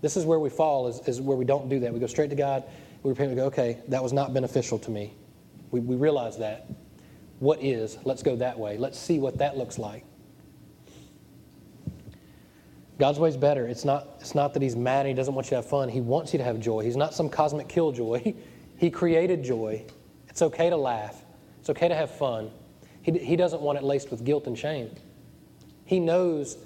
This 0.00 0.16
is 0.16 0.24
where 0.24 0.38
we 0.38 0.50
fall, 0.50 0.88
is, 0.88 1.00
is 1.06 1.20
where 1.20 1.36
we 1.36 1.44
don't 1.44 1.68
do 1.68 1.80
that. 1.80 1.92
We 1.92 2.00
go 2.00 2.06
straight 2.06 2.30
to 2.30 2.36
God, 2.36 2.64
we 3.02 3.10
repent, 3.10 3.30
we 3.30 3.36
go, 3.36 3.44
okay, 3.46 3.78
that 3.88 4.02
was 4.02 4.12
not 4.12 4.32
beneficial 4.32 4.78
to 4.80 4.90
me. 4.90 5.14
We, 5.70 5.80
we 5.80 5.96
realize 5.96 6.38
that. 6.38 6.68
What 7.40 7.62
is? 7.62 7.98
Let's 8.04 8.22
go 8.22 8.36
that 8.36 8.58
way. 8.58 8.76
Let's 8.76 8.98
see 8.98 9.18
what 9.18 9.38
that 9.38 9.56
looks 9.56 9.78
like. 9.78 10.04
God's 12.98 13.18
way 13.18 13.28
is 13.28 13.36
better. 13.36 13.66
It's 13.66 13.84
not, 13.84 14.08
it's 14.20 14.34
not 14.34 14.54
that 14.54 14.62
He's 14.62 14.76
mad 14.76 15.00
and 15.00 15.08
He 15.08 15.14
doesn't 15.14 15.34
want 15.34 15.46
you 15.46 15.50
to 15.50 15.56
have 15.56 15.66
fun. 15.66 15.88
He 15.88 16.00
wants 16.00 16.32
you 16.32 16.38
to 16.38 16.44
have 16.44 16.58
joy. 16.60 16.82
He's 16.82 16.96
not 16.96 17.14
some 17.14 17.28
cosmic 17.28 17.68
killjoy. 17.68 18.34
he 18.76 18.90
created 18.90 19.42
joy. 19.44 19.84
It's 20.28 20.42
okay 20.42 20.70
to 20.70 20.76
laugh, 20.76 21.22
it's 21.60 21.70
okay 21.70 21.88
to 21.88 21.94
have 21.94 22.10
fun. 22.10 22.50
He, 23.02 23.12
he 23.12 23.36
doesn't 23.36 23.62
want 23.62 23.78
it 23.78 23.84
laced 23.84 24.10
with 24.10 24.24
guilt 24.24 24.46
and 24.46 24.58
shame. 24.58 24.90
He 25.84 26.00
knows 26.00 26.58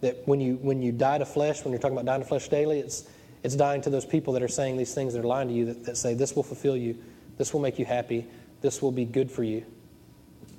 that 0.00 0.26
when 0.26 0.40
you 0.40 0.56
when 0.56 0.82
you 0.82 0.92
die 0.92 1.18
to 1.18 1.24
flesh, 1.24 1.64
when 1.64 1.72
you're 1.72 1.80
talking 1.80 1.96
about 1.96 2.04
dying 2.04 2.20
to 2.20 2.28
flesh 2.28 2.48
daily, 2.48 2.80
it's 2.80 3.08
It's 3.46 3.54
dying 3.54 3.80
to 3.82 3.90
those 3.90 4.04
people 4.04 4.32
that 4.32 4.42
are 4.42 4.48
saying 4.48 4.76
these 4.76 4.92
things 4.92 5.12
that 5.14 5.20
are 5.20 5.28
lying 5.28 5.46
to 5.46 5.54
you 5.54 5.66
that, 5.66 5.84
that 5.84 5.96
say, 5.96 6.14
this 6.14 6.34
will 6.34 6.42
fulfill 6.42 6.76
you, 6.76 6.98
this 7.38 7.52
will 7.52 7.60
make 7.60 7.78
you 7.78 7.84
happy, 7.84 8.26
this 8.60 8.82
will 8.82 8.90
be 8.90 9.04
good 9.04 9.30
for 9.30 9.44
you. 9.44 9.64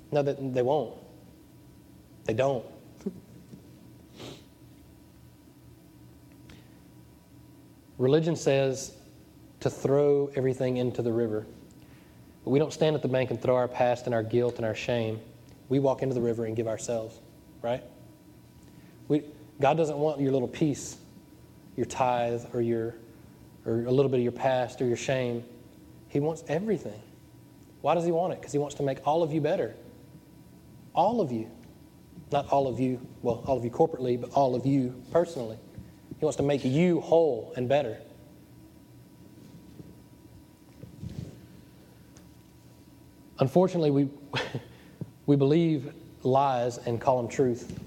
No, 0.09 0.23
that 0.23 0.53
they 0.53 0.61
won't. 0.61 0.95
They 2.23 2.33
don't. 2.33 2.65
Religion 7.97 8.35
says 8.35 8.93
to 9.59 9.69
throw 9.69 10.29
everything 10.35 10.77
into 10.77 11.01
the 11.01 11.11
river. 11.11 11.45
But 12.43 12.51
we 12.51 12.59
don't 12.59 12.71
stand 12.71 12.95
at 12.95 13.01
the 13.01 13.07
bank 13.07 13.31
and 13.31 13.41
throw 13.41 13.55
our 13.55 13.67
past 13.67 14.05
and 14.05 14.13
our 14.13 14.23
guilt 14.23 14.57
and 14.57 14.65
our 14.65 14.75
shame. 14.75 15.19
We 15.69 15.79
walk 15.79 16.03
into 16.03 16.13
the 16.13 16.21
river 16.21 16.45
and 16.45 16.55
give 16.55 16.67
ourselves, 16.67 17.19
right? 17.61 17.83
We, 19.07 19.23
God 19.59 19.75
doesn't 19.77 19.97
want 19.97 20.21
your 20.21 20.31
little 20.31 20.47
piece, 20.47 20.97
your 21.75 21.85
tithe 21.85 22.43
or 22.53 22.61
your 22.61 22.95
or 23.65 23.83
a 23.83 23.91
little 23.91 24.09
bit 24.09 24.17
of 24.17 24.23
your 24.23 24.31
past 24.31 24.81
or 24.81 24.85
your 24.85 24.95
shame. 24.95 25.43
He 26.07 26.21
wants 26.21 26.43
everything. 26.47 27.01
Why 27.81 27.95
does 27.95 28.05
he 28.05 28.11
want 28.11 28.33
it? 28.33 28.39
Because 28.39 28.53
he 28.53 28.59
wants 28.59 28.75
to 28.75 28.83
make 28.83 29.05
all 29.05 29.23
of 29.23 29.33
you 29.33 29.41
better. 29.41 29.75
All 30.95 31.19
of 31.19 31.31
you. 31.31 31.51
Not 32.31 32.49
all 32.49 32.67
of 32.67 32.79
you, 32.79 33.05
well, 33.21 33.43
all 33.45 33.57
of 33.57 33.63
you 33.63 33.69
corporately, 33.69 34.19
but 34.19 34.31
all 34.31 34.55
of 34.55 34.65
you 34.65 35.01
personally. 35.11 35.57
He 36.19 36.25
wants 36.25 36.37
to 36.37 36.43
make 36.43 36.65
you 36.65 37.01
whole 37.01 37.53
and 37.55 37.69
better. 37.69 37.97
Unfortunately, 43.39 43.91
we, 43.91 44.09
we 45.27 45.35
believe 45.35 45.93
lies 46.23 46.77
and 46.79 46.99
call 46.99 47.17
them 47.21 47.29
truth. 47.29 47.79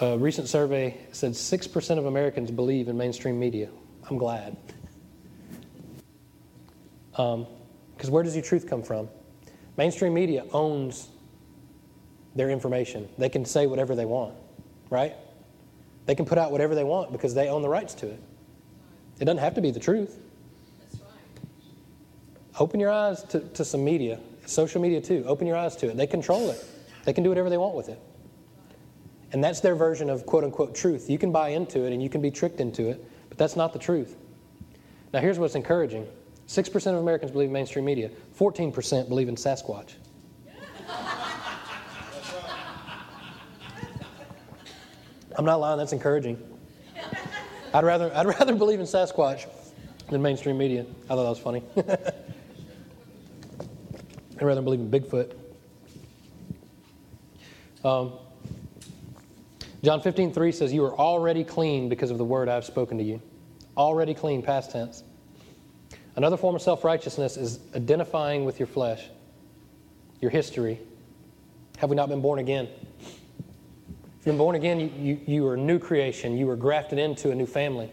A 0.00 0.16
recent 0.16 0.48
survey 0.48 0.96
said 1.10 1.32
6% 1.32 1.98
of 1.98 2.06
Americans 2.06 2.52
believe 2.52 2.88
in 2.88 2.96
mainstream 2.96 3.38
media. 3.38 3.68
I'm 4.08 4.16
glad. 4.16 4.56
Because 7.10 7.34
um, 7.34 8.10
where 8.10 8.22
does 8.22 8.36
your 8.36 8.44
truth 8.44 8.68
come 8.68 8.84
from? 8.84 9.08
Mainstream 9.76 10.14
media 10.14 10.44
owns 10.52 11.08
their 12.36 12.48
information. 12.50 13.08
They 13.18 13.28
can 13.28 13.44
say 13.44 13.66
whatever 13.66 13.96
they 13.96 14.04
want, 14.04 14.34
right? 14.90 15.14
They 16.06 16.14
can 16.14 16.24
put 16.24 16.38
out 16.38 16.52
whatever 16.52 16.74
they 16.74 16.84
want 16.84 17.12
because 17.12 17.34
they 17.34 17.48
own 17.48 17.62
the 17.62 17.68
rights 17.68 17.94
to 17.94 18.06
it. 18.08 18.20
It 19.20 19.24
doesn't 19.24 19.38
have 19.38 19.54
to 19.54 19.60
be 19.60 19.70
the 19.70 19.80
truth. 19.80 20.18
Right. 20.94 21.00
Open 22.60 22.80
your 22.80 22.90
eyes 22.90 23.22
to, 23.24 23.40
to 23.40 23.64
some 23.64 23.84
media, 23.84 24.20
social 24.46 24.80
media 24.80 25.00
too. 25.00 25.24
Open 25.26 25.46
your 25.46 25.56
eyes 25.56 25.76
to 25.76 25.90
it. 25.90 25.96
They 25.96 26.06
control 26.06 26.50
it, 26.50 26.64
they 27.04 27.12
can 27.12 27.24
do 27.24 27.30
whatever 27.30 27.50
they 27.50 27.58
want 27.58 27.74
with 27.74 27.88
it. 27.88 28.00
And 29.32 29.44
that's 29.44 29.60
their 29.60 29.74
version 29.74 30.08
of 30.08 30.24
quote 30.24 30.44
unquote 30.44 30.74
truth. 30.74 31.10
You 31.10 31.18
can 31.18 31.32
buy 31.32 31.50
into 31.50 31.84
it 31.84 31.92
and 31.92 32.02
you 32.02 32.08
can 32.08 32.22
be 32.22 32.30
tricked 32.30 32.60
into 32.60 32.88
it, 32.88 33.04
but 33.28 33.36
that's 33.36 33.56
not 33.56 33.72
the 33.72 33.78
truth. 33.78 34.16
Now, 35.12 35.20
here's 35.20 35.38
what's 35.38 35.54
encouraging 35.54 36.06
6% 36.46 36.86
of 36.86 36.98
Americans 36.98 37.30
believe 37.30 37.48
in 37.48 37.52
mainstream 37.52 37.84
media, 37.84 38.10
14% 38.38 39.08
believe 39.08 39.28
in 39.28 39.36
Sasquatch. 39.36 39.94
I'm 45.38 45.44
not 45.44 45.60
lying, 45.60 45.78
that's 45.78 45.92
encouraging. 45.92 46.36
I'd 47.72 47.84
rather, 47.84 48.12
I'd 48.14 48.26
rather 48.26 48.56
believe 48.56 48.80
in 48.80 48.86
Sasquatch 48.86 49.46
than 50.10 50.20
mainstream 50.20 50.58
media. 50.58 50.84
I 51.04 51.14
thought 51.14 51.22
that 51.22 51.28
was 51.28 51.38
funny. 51.38 51.62
I'd 54.36 54.42
rather 54.42 54.62
believe 54.62 54.80
in 54.80 54.90
Bigfoot. 54.90 55.36
Um, 57.84 58.14
John 59.84 60.00
15, 60.00 60.32
3 60.32 60.50
says, 60.50 60.72
You 60.72 60.84
are 60.84 60.96
already 60.96 61.44
clean 61.44 61.88
because 61.88 62.10
of 62.10 62.18
the 62.18 62.24
word 62.24 62.48
I've 62.48 62.64
spoken 62.64 62.98
to 62.98 63.04
you. 63.04 63.22
Already 63.76 64.14
clean, 64.14 64.42
past 64.42 64.72
tense. 64.72 65.04
Another 66.16 66.36
form 66.36 66.56
of 66.56 66.62
self 66.62 66.82
righteousness 66.82 67.36
is 67.36 67.60
identifying 67.76 68.44
with 68.44 68.58
your 68.58 68.66
flesh, 68.66 69.08
your 70.20 70.32
history. 70.32 70.80
Have 71.76 71.90
we 71.90 71.96
not 71.96 72.08
been 72.08 72.20
born 72.20 72.40
again? 72.40 72.66
Been 74.28 74.36
born 74.36 74.56
again, 74.56 74.78
you, 74.78 74.90
you, 74.98 75.20
you 75.26 75.46
are 75.46 75.54
a 75.54 75.56
new 75.56 75.78
creation. 75.78 76.36
You 76.36 76.48
were 76.48 76.54
grafted 76.54 76.98
into 76.98 77.30
a 77.30 77.34
new 77.34 77.46
family. 77.46 77.90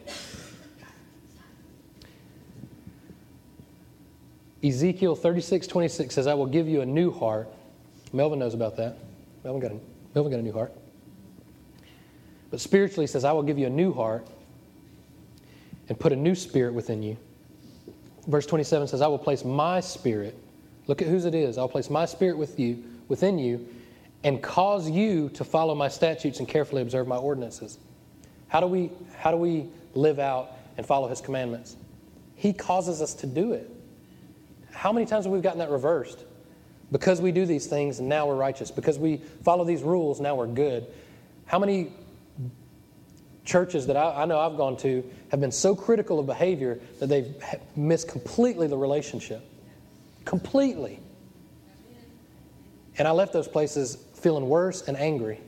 Ezekiel 4.62 5.15
36, 5.15 5.65
26 5.65 6.13
says, 6.13 6.28
I 6.28 6.34
will 6.34 6.45
give 6.45 6.67
you 6.67 6.82
a 6.82 6.86
new 6.86 7.10
heart. 7.10 7.48
Melvin 8.12 8.39
knows 8.39 8.54
about 8.54 8.76
that. 8.76 8.98
Melvin 9.45 9.62
got 9.62 9.71
a, 9.71 9.80
Melvin 10.13 10.30
got 10.34 10.41
a 10.41 10.43
new 10.43 10.52
heart. 10.52 10.74
But 12.52 12.60
spiritually, 12.60 13.04
he 13.04 13.08
says, 13.08 13.24
I 13.24 13.32
will 13.32 13.43
give 13.43 13.58
you 13.58 13.67
a 13.67 13.69
new 13.69 13.93
heart 13.93 14.28
and 15.88 15.98
put 15.98 16.12
a 16.12 16.17
new 16.17 16.36
spirit 16.36 16.74
within 16.74 17.02
you. 17.02 17.15
Verse 18.28 18.45
27 18.45 18.89
says, 18.89 19.02
I 19.02 19.08
will 19.08 19.19
place 19.19 19.45
my 19.45 19.80
spirit, 19.80 20.38
look 20.88 21.02
at 21.02 21.08
whose 21.08 21.24
it 21.24 21.34
is, 21.34 21.58
I'll 21.58 21.69
place 21.69 21.89
my 21.89 22.06
spirit 22.06 22.38
with 22.38 22.60
you, 22.60 22.84
within 23.08 23.39
you, 23.39 23.65
and 24.25 24.41
cause 24.41 24.89
you 24.89 25.29
to 25.29 25.43
follow 25.43 25.75
my 25.75 25.88
statutes 25.88 26.39
and 26.39 26.47
carefully 26.47 26.81
observe 26.81 27.07
my 27.07 27.15
ordinances. 27.15 27.77
How 28.47 28.59
do 28.59 28.65
we, 28.65 28.89
how 29.15 29.29
do 29.29 29.38
we 29.38 29.67
live 29.93 30.17
out 30.17 30.51
and 30.77 30.85
follow 30.85 31.07
his 31.07 31.21
commandments? 31.21 31.77
He 32.35 32.51
causes 32.51 33.03
us 33.03 33.13
to 33.13 33.27
do 33.27 33.53
it. 33.53 33.69
How 34.71 34.91
many 34.91 35.05
times 35.05 35.25
have 35.25 35.31
we 35.31 35.41
gotten 35.41 35.59
that 35.59 35.69
reversed? 35.69 36.25
Because 36.91 37.21
we 37.21 37.31
do 37.31 37.45
these 37.45 37.67
things, 37.67 38.01
now 38.01 38.25
we're 38.25 38.35
righteous. 38.35 38.71
Because 38.71 38.97
we 38.97 39.17
follow 39.43 39.63
these 39.63 39.83
rules, 39.83 40.19
now 40.19 40.33
we're 40.33 40.47
good. 40.47 40.88
How 41.45 41.59
many 41.59 41.91
churches 43.45 43.85
that 43.85 43.95
I, 43.95 44.23
I, 44.23 44.25
know 44.25 44.39
I've 44.39 44.57
gone 44.57 44.75
to 44.77 45.07
have 45.29 45.39
been 45.39 45.51
so 45.51 45.75
critical 45.75 46.19
of 46.19 46.25
behavior 46.25 46.79
that 46.99 47.07
they've 47.07 47.35
missed 47.75 48.07
completely 48.07 48.65
the 48.65 48.77
relationship. 48.77 49.47
Completely. 50.25 50.99
And 52.97 53.07
I 53.07 53.11
left 53.11 53.31
those 53.33 53.47
places 53.47 53.99
feeling 54.25 54.49
worse 54.49 54.81
and 54.88 54.97
angry. 54.97 55.39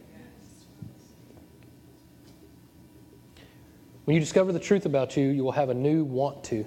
When 4.06 4.14
you 4.14 4.20
discover 4.20 4.52
the 4.52 4.60
truth 4.60 4.86
about 4.86 5.18
you, 5.18 5.30
you 5.30 5.44
will 5.44 5.52
have 5.52 5.70
a 5.70 5.74
new 5.74 6.04
want 6.04 6.44
to. 6.44 6.64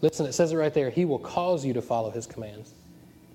Listen, 0.00 0.24
it 0.24 0.32
says 0.32 0.50
it 0.50 0.56
right 0.56 0.72
there. 0.72 0.88
He 0.88 1.04
will 1.04 1.18
cause 1.18 1.62
you 1.62 1.74
to 1.74 1.82
follow 1.82 2.10
his 2.10 2.26
commands. 2.26 2.72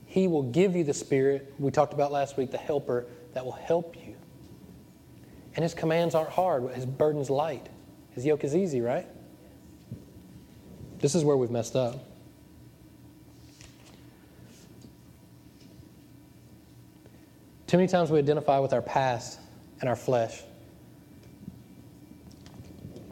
He 0.08 0.28
will 0.28 0.42
give 0.42 0.76
you 0.76 0.84
the 0.84 0.96
Spirit, 0.96 1.54
we 1.60 1.70
talked 1.70 1.94
about 1.94 2.12
last 2.12 2.38
week, 2.38 2.50
the 2.50 2.58
helper 2.58 3.06
that 3.36 3.46
will 3.46 3.52
help 3.52 3.96
you. 3.96 4.16
And 5.56 5.62
his 5.62 5.76
commands 5.76 6.16
aren't 6.16 6.32
hard, 6.32 6.74
his 6.74 6.88
burden's 6.88 7.30
light. 7.30 7.70
His 8.14 8.26
yoke 8.26 8.44
is 8.44 8.56
easy, 8.56 8.82
right? 8.82 9.06
This 10.98 11.14
is 11.14 11.24
where 11.24 11.38
we've 11.38 11.52
messed 11.52 11.76
up. 11.76 12.07
Too 17.68 17.76
many 17.76 17.90
times 17.90 18.10
we 18.10 18.18
identify 18.18 18.60
with 18.60 18.72
our 18.72 18.82
past 18.82 19.40
and 19.82 19.90
our 19.90 19.96
flesh. 19.98 20.42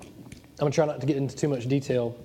I'm 0.01 0.59
going 0.59 0.71
to 0.71 0.75
try 0.75 0.85
not 0.85 1.01
to 1.01 1.05
get 1.05 1.17
into 1.17 1.35
too 1.35 1.49
much 1.49 1.67
detail. 1.67 2.17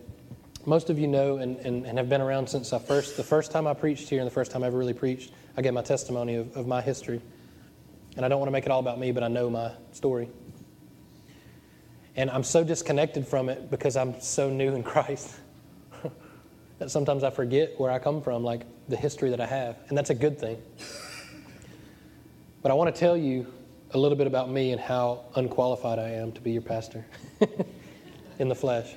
Most 0.65 0.91
of 0.91 0.99
you 0.99 1.09
know 1.09 1.39
and, 1.39 1.59
and, 1.59 1.85
and, 1.85 1.99
have 1.99 2.09
been 2.09 2.21
around 2.21 2.49
since 2.49 2.73
I 2.73 2.79
first, 2.79 3.17
the 3.17 3.25
first 3.25 3.51
time 3.51 3.67
I 3.67 3.75
preached 3.75 4.09
here 4.09 4.21
and 4.21 4.27
the 4.27 4.33
first 4.33 4.53
time 4.53 4.63
I 4.63 4.69
ever 4.69 4.79
really 4.79 4.93
preached. 4.93 5.33
I 5.57 5.63
gave 5.63 5.73
my 5.73 5.83
testimony 5.83 6.37
of, 6.37 6.57
of 6.57 6.69
my 6.69 6.81
history. 6.81 7.21
And 8.17 8.25
I 8.25 8.29
don't 8.29 8.39
want 8.39 8.47
to 8.47 8.53
make 8.53 8.65
it 8.65 8.71
all 8.71 8.79
about 8.79 9.01
me, 9.01 9.11
but 9.11 9.25
I 9.25 9.29
know 9.29 9.51
my 9.51 9.73
story. 9.91 10.29
And 12.15 12.31
I'm 12.31 12.45
so 12.45 12.63
disconnected 12.63 13.27
from 13.27 13.49
it 13.49 13.73
because 13.73 13.97
I'm 13.97 14.21
so 14.21 14.49
new 14.49 14.77
in 14.77 14.83
Christ 14.85 15.35
that 16.79 16.93
sometimes 16.93 17.25
I 17.25 17.31
forget 17.31 17.73
where 17.81 17.91
I 17.91 17.99
come 17.99 18.23
from, 18.23 18.45
like 18.45 18.63
the 18.89 18.97
history 18.97 19.31
that 19.31 19.41
I 19.41 19.47
have. 19.47 19.79
And 19.89 19.99
that's 19.99 20.11
a 20.11 20.15
good 20.15 20.39
thing. 20.39 20.63
But 22.63 22.71
I 22.71 22.75
want 22.75 22.95
to 22.95 22.99
tell 22.99 23.17
you 23.17 23.47
a 23.93 23.99
little 23.99 24.17
bit 24.17 24.27
about 24.27 24.51
me 24.51 24.73
and 24.73 24.81
how 24.81 25.25
unqualified 25.35 25.99
I 25.99 26.11
am 26.11 26.33
to 26.33 26.41
be 26.41 26.53
your 26.53 26.63
pastor 26.63 27.05
in 28.39 28.49
the 28.49 28.55
flesh. 28.55 28.95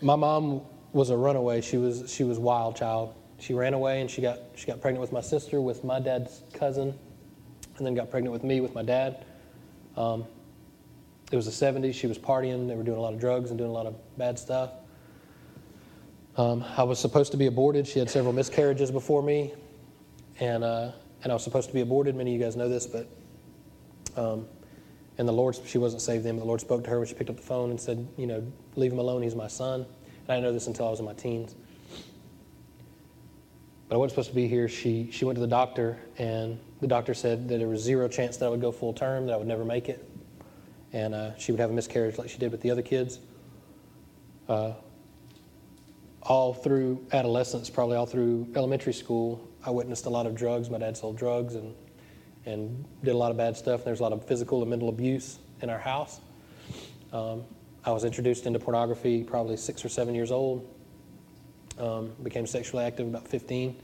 My 0.00 0.16
mom 0.16 0.62
was 0.92 1.10
a 1.10 1.16
runaway. 1.16 1.60
She 1.60 1.76
was, 1.76 2.12
she 2.12 2.24
was 2.24 2.38
wild 2.38 2.76
child 2.76 3.14
she 3.38 3.54
ran 3.54 3.72
away 3.72 4.00
and 4.00 4.10
she 4.10 4.20
got, 4.20 4.40
she 4.56 4.66
got 4.66 4.80
pregnant 4.80 5.00
with 5.00 5.12
my 5.12 5.20
sister, 5.20 5.60
with 5.60 5.84
my 5.84 6.00
dad's 6.00 6.42
cousin, 6.52 6.92
and 7.76 7.86
then 7.86 7.94
got 7.94 8.10
pregnant 8.10 8.32
with 8.32 8.42
me, 8.42 8.60
with 8.60 8.74
my 8.74 8.82
dad. 8.82 9.24
Um, 9.96 10.24
it 11.30 11.36
was 11.36 11.46
the 11.46 11.66
70s. 11.66 11.94
She 11.94 12.06
was 12.06 12.18
partying. 12.18 12.66
They 12.66 12.74
were 12.74 12.82
doing 12.82 12.98
a 12.98 13.00
lot 13.00 13.14
of 13.14 13.20
drugs 13.20 13.50
and 13.50 13.58
doing 13.58 13.70
a 13.70 13.72
lot 13.72 13.86
of 13.86 13.94
bad 14.18 14.38
stuff. 14.38 14.70
Um, 16.36 16.64
I 16.76 16.82
was 16.82 16.98
supposed 16.98 17.30
to 17.32 17.36
be 17.36 17.46
aborted. 17.46 17.86
She 17.86 17.98
had 17.98 18.10
several 18.10 18.32
miscarriages 18.32 18.90
before 18.90 19.22
me, 19.22 19.52
and 20.40 20.64
uh, 20.64 20.92
and 21.22 21.32
I 21.32 21.34
was 21.34 21.44
supposed 21.44 21.68
to 21.68 21.74
be 21.74 21.80
aborted. 21.80 22.14
Many 22.14 22.34
of 22.34 22.40
you 22.40 22.44
guys 22.44 22.56
know 22.56 22.68
this, 22.68 22.86
but 22.86 23.08
um, 24.16 24.46
and 25.18 25.26
the 25.26 25.32
Lord, 25.32 25.56
she 25.66 25.78
wasn't 25.78 26.00
saved 26.00 26.24
then, 26.24 26.36
but 26.36 26.42
the 26.42 26.46
Lord 26.46 26.60
spoke 26.60 26.84
to 26.84 26.90
her 26.90 26.98
when 26.98 27.08
she 27.08 27.14
picked 27.14 27.28
up 27.28 27.36
the 27.36 27.42
phone 27.42 27.70
and 27.70 27.80
said, 27.80 28.06
you 28.16 28.26
know, 28.26 28.40
leave 28.76 28.92
him 28.92 29.00
alone. 29.00 29.22
He's 29.22 29.34
my 29.34 29.48
son. 29.48 29.80
And 29.80 30.30
I 30.30 30.34
didn't 30.34 30.44
know 30.44 30.52
this 30.52 30.68
until 30.68 30.86
I 30.86 30.90
was 30.90 31.00
in 31.00 31.06
my 31.06 31.14
teens. 31.14 31.56
but 33.88 33.96
I 33.96 33.98
wasn't 33.98 34.12
supposed 34.12 34.28
to 34.28 34.34
be 34.34 34.46
here. 34.46 34.68
She, 34.68 35.10
she 35.10 35.24
went 35.24 35.36
to 35.36 35.40
the 35.40 35.46
doctor, 35.46 35.98
and 36.18 36.60
the 36.80 36.86
doctor 36.86 37.14
said 37.14 37.48
that 37.48 37.58
there 37.58 37.66
was 37.66 37.82
zero 37.82 38.06
chance 38.06 38.36
that 38.36 38.46
I 38.46 38.48
would 38.48 38.60
go 38.60 38.70
full 38.70 38.92
term, 38.92 39.26
that 39.26 39.32
I 39.32 39.36
would 39.36 39.48
never 39.48 39.64
make 39.64 39.88
it, 39.88 40.08
and 40.92 41.14
uh, 41.14 41.36
she 41.36 41.52
would 41.52 41.60
have 41.60 41.70
a 41.70 41.74
miscarriage 41.74 42.18
like 42.18 42.28
she 42.28 42.38
did 42.38 42.52
with 42.52 42.60
the 42.60 42.70
other 42.70 42.82
kids. 42.82 43.18
Uh, 44.48 44.72
all 46.22 46.52
through 46.52 47.04
adolescence, 47.12 47.70
probably 47.70 47.96
all 47.96 48.06
through 48.06 48.46
elementary 48.54 48.92
school, 48.92 49.47
I 49.64 49.70
witnessed 49.70 50.06
a 50.06 50.10
lot 50.10 50.26
of 50.26 50.34
drugs. 50.34 50.70
My 50.70 50.78
dad 50.78 50.96
sold 50.96 51.16
drugs 51.16 51.54
and, 51.54 51.74
and 52.46 52.84
did 53.02 53.14
a 53.14 53.16
lot 53.16 53.30
of 53.30 53.36
bad 53.36 53.56
stuff. 53.56 53.84
There's 53.84 54.00
a 54.00 54.02
lot 54.02 54.12
of 54.12 54.24
physical 54.24 54.60
and 54.60 54.70
mental 54.70 54.88
abuse 54.88 55.38
in 55.60 55.70
our 55.70 55.78
house. 55.78 56.20
Um, 57.12 57.44
I 57.84 57.90
was 57.92 58.04
introduced 58.04 58.46
into 58.46 58.58
pornography 58.58 59.24
probably 59.24 59.56
six 59.56 59.84
or 59.84 59.88
seven 59.88 60.14
years 60.14 60.30
old. 60.30 60.68
Um, 61.78 62.12
became 62.22 62.46
sexually 62.46 62.84
active 62.84 63.06
about 63.06 63.28
15 63.28 63.76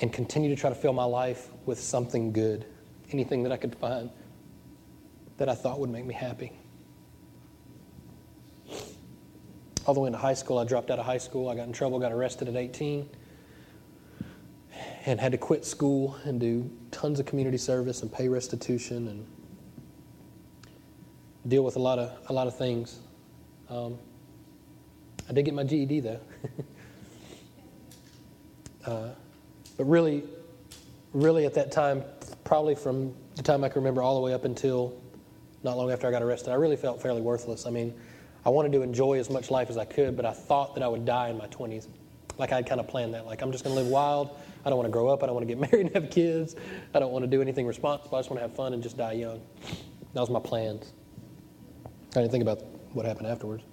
and 0.00 0.12
continued 0.12 0.48
to 0.48 0.56
try 0.56 0.70
to 0.70 0.76
fill 0.76 0.94
my 0.94 1.04
life 1.04 1.48
with 1.66 1.78
something 1.78 2.32
good, 2.32 2.64
anything 3.10 3.42
that 3.42 3.52
I 3.52 3.56
could 3.56 3.76
find 3.76 4.10
that 5.36 5.48
I 5.48 5.54
thought 5.54 5.78
would 5.80 5.90
make 5.90 6.04
me 6.04 6.14
happy. 6.14 6.52
All 9.86 9.94
the 9.94 10.00
way 10.00 10.06
into 10.06 10.18
high 10.18 10.34
school, 10.34 10.58
I 10.58 10.64
dropped 10.64 10.90
out 10.90 10.98
of 10.98 11.04
high 11.04 11.18
school. 11.18 11.48
I 11.48 11.54
got 11.54 11.66
in 11.66 11.72
trouble, 11.72 11.98
got 11.98 12.12
arrested 12.12 12.48
at 12.48 12.56
18, 12.56 13.08
and 15.06 15.20
had 15.20 15.32
to 15.32 15.38
quit 15.38 15.64
school 15.64 16.16
and 16.24 16.40
do 16.40 16.70
tons 16.90 17.20
of 17.20 17.26
community 17.26 17.58
service 17.58 18.02
and 18.02 18.12
pay 18.12 18.28
restitution 18.28 19.08
and 19.08 19.26
deal 21.46 21.62
with 21.62 21.76
a 21.76 21.78
lot 21.78 21.98
of 21.98 22.10
a 22.28 22.32
lot 22.32 22.46
of 22.46 22.56
things. 22.56 23.00
Um, 23.68 23.98
I 25.28 25.32
did 25.32 25.44
get 25.44 25.54
my 25.54 25.64
GED 25.64 26.00
though. 26.00 26.20
uh, 28.86 29.08
but 29.76 29.84
really, 29.84 30.24
really 31.12 31.46
at 31.46 31.54
that 31.54 31.72
time, 31.72 32.02
probably 32.44 32.74
from 32.74 33.14
the 33.36 33.42
time 33.42 33.64
I 33.64 33.68
can 33.68 33.82
remember 33.82 34.02
all 34.02 34.14
the 34.14 34.20
way 34.20 34.32
up 34.32 34.44
until 34.44 34.94
not 35.62 35.76
long 35.76 35.90
after 35.90 36.06
I 36.06 36.10
got 36.10 36.22
arrested, 36.22 36.50
I 36.50 36.54
really 36.54 36.76
felt 36.76 37.02
fairly 37.02 37.20
worthless. 37.20 37.66
I 37.66 37.70
mean, 37.70 37.94
I 38.44 38.50
wanted 38.50 38.72
to 38.72 38.82
enjoy 38.82 39.18
as 39.18 39.30
much 39.30 39.50
life 39.50 39.70
as 39.70 39.78
I 39.78 39.84
could, 39.84 40.16
but 40.16 40.26
I 40.26 40.32
thought 40.32 40.74
that 40.74 40.82
I 40.82 40.88
would 40.88 41.04
die 41.04 41.30
in 41.30 41.38
my 41.38 41.46
20s. 41.48 41.88
Like 42.38 42.52
I'd 42.52 42.66
kind 42.66 42.80
of 42.80 42.88
planned 42.88 43.14
that. 43.14 43.26
Like 43.26 43.42
I'm 43.42 43.52
just 43.52 43.64
going 43.64 43.76
to 43.76 43.82
live 43.82 43.90
wild. 43.90 44.38
I 44.64 44.70
don't 44.70 44.76
want 44.76 44.86
to 44.86 44.92
grow 44.92 45.08
up. 45.08 45.22
I 45.22 45.26
don't 45.26 45.34
want 45.34 45.46
to 45.46 45.54
get 45.54 45.60
married 45.72 45.86
and 45.86 45.94
have 45.94 46.10
kids. 46.10 46.56
I 46.94 46.98
don't 46.98 47.12
want 47.12 47.22
to 47.24 47.30
do 47.30 47.40
anything 47.40 47.66
responsible. 47.66 48.16
I 48.16 48.20
just 48.20 48.30
want 48.30 48.38
to 48.40 48.48
have 48.48 48.56
fun 48.56 48.72
and 48.74 48.82
just 48.82 48.96
die 48.96 49.12
young. 49.12 49.40
That 50.14 50.20
was 50.20 50.30
my 50.30 50.40
plans. 50.40 50.92
I 52.16 52.20
didn't 52.20 52.30
think 52.30 52.42
about 52.42 52.62
what 52.92 53.06
happened 53.06 53.26
afterwards. 53.26 53.64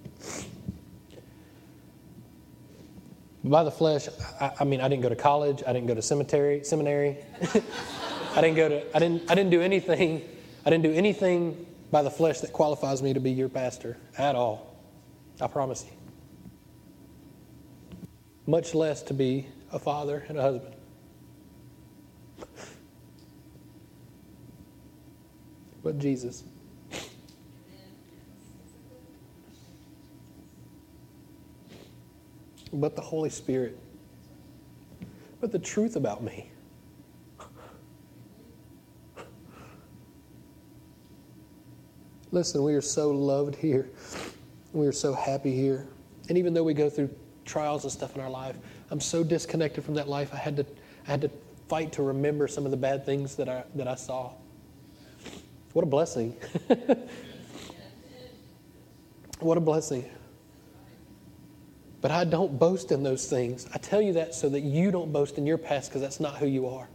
By 3.44 3.64
the 3.64 3.70
flesh, 3.70 4.08
I, 4.40 4.52
I, 4.60 4.64
mean 4.64 4.80
I 4.80 4.88
didn't 4.88 5.02
go 5.02 5.08
to 5.08 5.16
college. 5.16 5.62
I 5.66 5.72
didn't 5.72 5.88
go 5.88 5.94
to 5.94 6.02
cemetery, 6.02 6.62
seminary. 6.64 7.18
I 8.34 8.40
didn't 8.40 8.56
go 8.56 8.68
to. 8.68 8.96
I 8.96 8.98
didn't. 9.00 9.30
I 9.30 9.34
didn't 9.34 9.50
do 9.50 9.60
anything. 9.60 10.22
I 10.64 10.70
didn't 10.70 10.84
do 10.84 10.92
anything 10.92 11.66
by 11.90 12.02
the 12.02 12.10
flesh 12.10 12.40
that 12.40 12.52
qualifies 12.52 13.02
me 13.02 13.12
to 13.12 13.20
be 13.20 13.32
your 13.32 13.48
pastor 13.48 13.98
at 14.16 14.36
all. 14.36 14.76
I 15.40 15.48
promise 15.48 15.84
you. 15.84 16.01
Much 18.46 18.74
less 18.74 19.02
to 19.02 19.14
be 19.14 19.46
a 19.72 19.78
father 19.78 20.24
and 20.28 20.38
a 20.38 20.42
husband. 20.42 20.74
But 25.82 25.98
Jesus. 25.98 26.44
but 32.72 32.96
the 32.96 33.02
Holy 33.02 33.30
Spirit, 33.30 33.78
but 35.40 35.52
the 35.52 35.58
truth 35.58 35.96
about 35.96 36.22
me. 36.22 36.50
Listen, 42.30 42.62
we 42.62 42.72
are 42.74 42.80
so 42.80 43.10
loved 43.10 43.54
here. 43.54 43.90
We 44.72 44.86
are 44.86 44.92
so 44.92 45.12
happy 45.12 45.54
here. 45.54 45.86
And 46.30 46.38
even 46.38 46.54
though 46.54 46.64
we 46.64 46.72
go 46.72 46.88
through 46.88 47.14
trials 47.44 47.84
and 47.84 47.92
stuff 47.92 48.14
in 48.14 48.20
our 48.22 48.30
life, 48.30 48.56
I'm 48.90 49.00
so 49.00 49.24
disconnected 49.24 49.84
from 49.84 49.94
that 49.94 50.08
life. 50.08 50.32
I 50.32 50.38
had 50.38 50.56
to, 50.56 50.66
I 51.06 51.10
had 51.10 51.20
to 51.22 51.30
fight 51.68 51.92
to 51.92 52.02
remember 52.02 52.48
some 52.48 52.64
of 52.64 52.70
the 52.70 52.76
bad 52.76 53.06
things 53.06 53.36
that 53.36 53.48
I, 53.48 53.64
that 53.74 53.88
I 53.88 53.94
saw. 53.94 54.32
What 55.72 55.82
a 55.82 55.86
blessing. 55.86 56.36
what 59.40 59.56
a 59.56 59.60
blessing. 59.60 60.04
But 62.02 62.10
I 62.10 62.24
don't 62.24 62.58
boast 62.58 62.92
in 62.92 63.02
those 63.02 63.26
things. 63.26 63.66
I 63.72 63.78
tell 63.78 64.02
you 64.02 64.12
that 64.14 64.34
so 64.34 64.48
that 64.48 64.60
you 64.60 64.90
don't 64.90 65.12
boast 65.12 65.38
in 65.38 65.46
your 65.46 65.56
past 65.56 65.88
because 65.88 66.02
that's 66.02 66.20
not 66.20 66.36
who 66.36 66.46
you 66.46 66.68
are. 66.68 66.88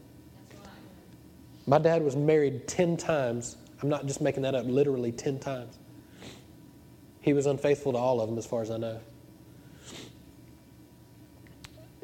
My 1.65 1.79
dad 1.79 2.03
was 2.03 2.15
married 2.15 2.67
10 2.67 2.97
times. 2.97 3.57
I'm 3.81 3.89
not 3.89 4.05
just 4.05 4.21
making 4.21 4.43
that 4.43 4.53
up, 4.53 4.65
literally 4.65 5.11
10 5.11 5.39
times. 5.39 5.77
He 7.21 7.33
was 7.33 7.45
unfaithful 7.45 7.93
to 7.93 7.97
all 7.97 8.21
of 8.21 8.29
them, 8.29 8.37
as 8.37 8.45
far 8.45 8.61
as 8.61 8.69
I 8.69 8.77
know. 8.77 8.99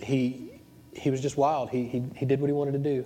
He, 0.04 0.62
he 0.94 1.10
was 1.10 1.22
just 1.22 1.38
wild. 1.38 1.70
He, 1.70 1.86
he, 1.86 2.04
he 2.16 2.26
did 2.26 2.40
what 2.40 2.48
he 2.48 2.54
wanted 2.54 2.74
to 2.74 2.80
do. 2.80 3.06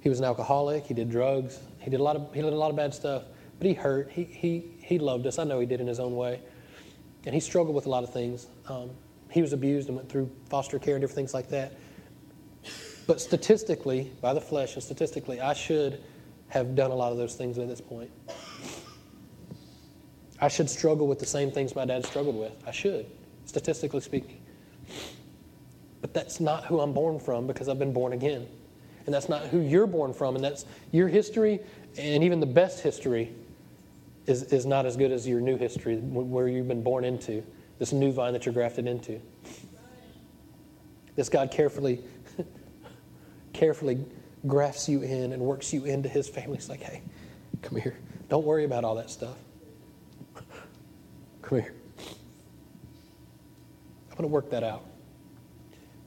He 0.00 0.08
was 0.08 0.18
an 0.18 0.24
alcoholic. 0.24 0.84
He 0.84 0.94
did 0.94 1.10
drugs. 1.10 1.58
He 1.80 1.90
did 1.90 2.00
a 2.00 2.02
lot 2.02 2.16
of, 2.16 2.32
he 2.34 2.42
did 2.42 2.52
a 2.52 2.56
lot 2.56 2.70
of 2.70 2.76
bad 2.76 2.92
stuff. 2.92 3.22
But 3.58 3.66
he 3.66 3.74
hurt. 3.74 4.10
He, 4.10 4.24
he, 4.24 4.64
he 4.80 4.98
loved 4.98 5.26
us. 5.26 5.38
I 5.38 5.44
know 5.44 5.60
he 5.60 5.66
did 5.66 5.80
in 5.80 5.86
his 5.86 6.00
own 6.00 6.14
way 6.16 6.40
and 7.26 7.34
he 7.34 7.40
struggled 7.40 7.74
with 7.74 7.86
a 7.86 7.88
lot 7.88 8.04
of 8.04 8.12
things. 8.12 8.46
Um, 8.68 8.90
he 9.30 9.40
was 9.40 9.52
abused 9.52 9.88
and 9.88 9.96
went 9.96 10.08
through 10.08 10.30
foster 10.48 10.78
care 10.78 10.94
and 10.94 11.00
different 11.00 11.16
things 11.16 11.34
like 11.34 11.48
that. 11.48 11.72
But 13.06 13.20
statistically, 13.20 14.12
by 14.20 14.34
the 14.34 14.40
flesh 14.40 14.74
and 14.74 14.82
statistically, 14.82 15.40
I 15.40 15.52
should 15.54 16.02
have 16.48 16.74
done 16.74 16.90
a 16.90 16.94
lot 16.94 17.12
of 17.12 17.18
those 17.18 17.34
things 17.34 17.58
at 17.58 17.68
this 17.68 17.80
point. 17.80 18.10
I 20.40 20.48
should 20.48 20.68
struggle 20.68 21.06
with 21.06 21.18
the 21.18 21.26
same 21.26 21.50
things 21.50 21.74
my 21.74 21.84
dad 21.84 22.04
struggled 22.04 22.36
with. 22.36 22.52
I 22.66 22.70
should, 22.70 23.06
statistically 23.46 24.00
speaking. 24.00 24.40
That's 26.14 26.40
not 26.40 26.64
who 26.64 26.80
I'm 26.80 26.94
born 26.94 27.20
from 27.20 27.46
because 27.46 27.68
I've 27.68 27.78
been 27.78 27.92
born 27.92 28.14
again. 28.14 28.46
And 29.04 29.14
that's 29.14 29.28
not 29.28 29.42
who 29.48 29.60
you're 29.60 29.86
born 29.86 30.14
from. 30.14 30.34
And 30.34 30.42
that's 30.42 30.64
your 30.90 31.08
history 31.08 31.60
and 31.96 32.24
even 32.24 32.40
the 32.40 32.46
best 32.46 32.80
history 32.80 33.32
is, 34.26 34.44
is 34.44 34.66
not 34.66 34.86
as 34.86 34.96
good 34.96 35.12
as 35.12 35.28
your 35.28 35.40
new 35.40 35.56
history, 35.56 35.96
where 35.98 36.48
you've 36.48 36.68
been 36.68 36.82
born 36.82 37.04
into, 37.04 37.44
this 37.78 37.92
new 37.92 38.12
vine 38.12 38.32
that 38.32 38.46
you're 38.46 38.54
grafted 38.54 38.86
into. 38.86 39.20
This 41.14 41.28
God 41.28 41.50
carefully, 41.50 42.02
carefully 43.52 44.04
grafts 44.46 44.88
you 44.88 45.02
in 45.02 45.32
and 45.32 45.42
works 45.42 45.72
you 45.72 45.84
into 45.84 46.08
his 46.08 46.28
family. 46.28 46.56
It's 46.56 46.68
like, 46.68 46.82
hey, 46.82 47.02
come 47.62 47.80
here. 47.80 47.96
Don't 48.28 48.44
worry 48.44 48.64
about 48.64 48.84
all 48.84 48.94
that 48.96 49.10
stuff. 49.10 49.36
Come 51.42 51.60
here. 51.60 51.74
I'm 54.10 54.16
going 54.16 54.22
to 54.22 54.28
work 54.28 54.50
that 54.50 54.64
out. 54.64 54.84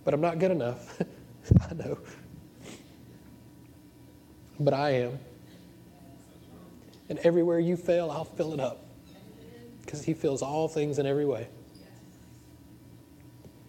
But 0.08 0.14
I'm 0.14 0.22
not 0.22 0.40
good 0.40 0.52
enough. 0.52 1.02
I 1.70 1.74
know. 1.74 1.98
But 4.58 4.74
I 4.74 4.92
am. 4.92 5.20
And 7.10 7.20
everywhere 7.20 7.60
you 7.60 7.76
fail, 7.76 8.10
I'll 8.10 8.24
fill 8.24 8.54
it 8.54 8.62
up. 8.62 8.86
Because 9.82 10.06
He 10.06 10.14
fills 10.14 10.42
all 10.42 10.70
things 10.70 10.98
in 10.98 11.06
every 11.06 11.26
way. 11.26 11.50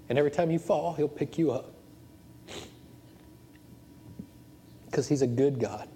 And 0.08 0.16
every 0.16 0.30
time 0.30 0.52
you 0.52 0.60
fall, 0.60 0.94
He'll 0.94 1.08
pick 1.08 1.38
you 1.38 1.50
up. 1.50 1.72
Because 4.86 5.08
He's 5.08 5.22
a 5.22 5.26
good 5.26 5.58
God. 5.58 5.88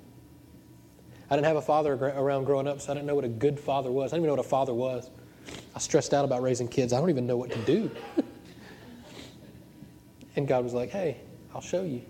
I 1.31 1.37
didn't 1.37 1.47
have 1.47 1.57
a 1.57 1.63
father 1.63 1.93
around 1.95 2.47
growing 2.47 2.67
up, 2.67 2.81
so 2.81 2.91
I 2.91 2.95
didn't 2.97 3.07
know 3.07 3.15
what 3.15 3.25
a 3.25 3.29
good 3.29 3.61
father 3.61 3.93
was. 3.93 4.13
I 4.13 4.17
didn't 4.17 4.25
even 4.25 4.35
know 4.35 4.43
what 4.43 4.47
a 4.47 4.49
father 4.49 4.75
was. 4.75 5.09
I 5.77 5.79
stressed 5.79 6.13
out 6.13 6.25
about 6.25 6.43
raising 6.43 6.67
kids. 6.67 6.93
I 6.93 6.99
don't 6.99 7.11
even 7.11 7.29
know 7.29 7.37
what 7.37 7.53
to 7.53 7.59
do. 7.59 7.93
and 10.37 10.49
God 10.49 10.65
was 10.65 10.73
like, 10.73 10.91
hey, 10.91 11.19
I'll 11.55 11.61
show 11.61 11.83
you. 11.83 12.03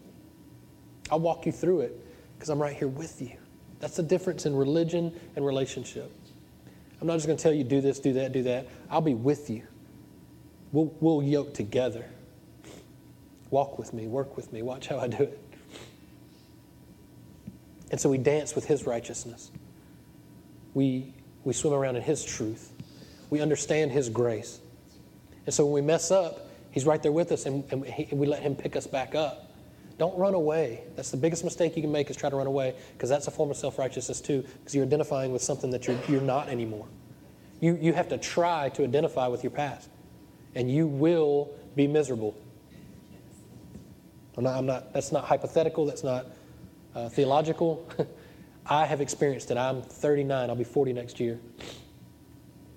I'll 1.11 1.20
walk 1.20 1.46
you 1.46 1.52
through 1.52 1.80
it 1.80 1.98
because 2.37 2.48
I'm 2.48 2.61
right 2.61 2.76
here 2.76 2.88
with 2.88 3.20
you. 3.20 3.37
That's 3.80 3.96
the 3.96 4.02
difference 4.02 4.46
in 4.46 4.54
religion 4.54 5.18
and 5.37 5.44
relationship. 5.44 6.11
I'm 7.00 7.08
not 7.08 7.14
just 7.14 7.26
going 7.26 7.37
to 7.37 7.42
tell 7.42 7.52
you, 7.52 7.64
do 7.64 7.80
this, 7.80 7.98
do 7.98 8.12
that, 8.12 8.32
do 8.32 8.44
that. 8.44 8.68
I'll 8.88 9.00
be 9.00 9.14
with 9.14 9.50
you. 9.50 9.66
We'll, 10.70 10.94
we'll 11.00 11.22
yoke 11.22 11.52
together. 11.52 12.06
Walk 13.50 13.78
with 13.78 13.92
me, 13.92 14.06
work 14.06 14.37
with 14.37 14.52
me, 14.52 14.62
watch 14.62 14.87
how 14.87 14.98
I 14.98 15.08
do 15.08 15.24
it. 15.24 15.38
And 17.90 18.00
so 18.00 18.08
we 18.08 18.18
dance 18.18 18.54
with 18.54 18.64
His 18.64 18.87
righteousness. 18.87 19.50
We, 20.74 21.12
we 21.44 21.52
swim 21.52 21.74
around 21.74 21.96
in 21.96 22.02
His 22.02 22.24
truth. 22.24 22.72
We 23.28 23.40
understand 23.40 23.90
His 23.90 24.08
grace. 24.08 24.61
And 25.44 25.54
so 25.54 25.64
when 25.64 25.74
we 25.74 25.80
mess 25.82 26.11
up, 26.11 26.46
He's 26.72 26.85
right 26.85 27.02
there 27.02 27.12
with 27.12 27.30
us 27.30 27.46
and, 27.46 27.64
and, 27.70 27.85
he, 27.85 28.12
we 28.14 28.26
let 28.26 28.42
Him 28.42 28.56
pick 28.56 28.74
us 28.74 28.87
back 28.87 29.14
up. 29.14 29.50
Don't 29.98 30.16
run 30.18 30.35
away. 30.35 30.82
That's 30.96 31.11
the 31.11 31.16
biggest 31.16 31.44
mistake 31.44 31.76
you 31.76 31.82
can 31.82 31.92
make 31.92 32.11
is 32.11 32.16
try 32.16 32.28
to 32.28 32.35
run 32.35 32.46
away 32.46 32.74
because 32.94 33.08
that's 33.08 33.28
a 33.28 33.30
form 33.30 33.50
of 33.50 33.56
self 33.56 33.78
righteousness 33.78 34.20
too 34.20 34.44
because 34.58 34.74
you're 34.74 34.85
identifying 34.85 35.32
with 35.32 35.42
something 35.42 35.70
that 35.70 35.87
you're, 35.87 35.98
you're 36.08 36.20
not 36.20 36.48
anymore. 36.48 36.87
You, 37.61 37.78
you 37.80 37.92
have 37.92 38.08
to 38.08 38.18
try 38.18 38.70
to 38.70 38.82
identify 38.82 39.28
with 39.28 39.44
your 39.44 39.52
past 39.52 39.88
and 40.54 40.70
you 40.70 40.87
will 40.87 41.50
be 41.76 41.87
miserable. 41.87 42.35
I'm 44.37 44.44
not, 44.44 44.56
I'm 44.56 44.66
not, 44.66 44.92
that's 44.92 45.12
not 45.12 45.24
hypothetical, 45.24 45.87
that's 45.87 46.02
not 46.02 46.26
uh, 46.94 47.08
theological. 47.08 47.87
I 48.66 48.87
have 48.87 49.00
experienced 49.00 49.50
it. 49.50 49.56
I'm 49.56 49.82
39, 49.82 50.48
I'll 50.48 50.56
be 50.56 50.64
40 50.64 50.92
next 50.92 51.20
year. 51.20 51.38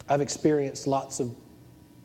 I've 0.10 0.22
experienced 0.22 0.88
lots 0.88 1.20
of 1.20 1.34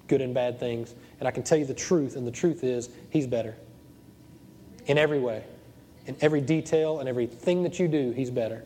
good 0.06 0.20
and 0.20 0.34
bad 0.34 0.58
things, 0.58 0.94
and 1.20 1.28
I 1.28 1.30
can 1.30 1.42
tell 1.42 1.58
you 1.58 1.66
the 1.66 1.74
truth, 1.74 2.16
and 2.16 2.26
the 2.26 2.32
truth 2.32 2.64
is, 2.64 2.88
He's 3.10 3.26
better. 3.26 3.54
In 4.86 4.98
every 4.98 5.20
way, 5.20 5.44
in 6.06 6.16
every 6.20 6.40
detail, 6.40 6.98
and 6.98 7.08
everything 7.08 7.62
that 7.62 7.78
you 7.78 7.86
do, 7.86 8.10
He's 8.12 8.30
better. 8.30 8.64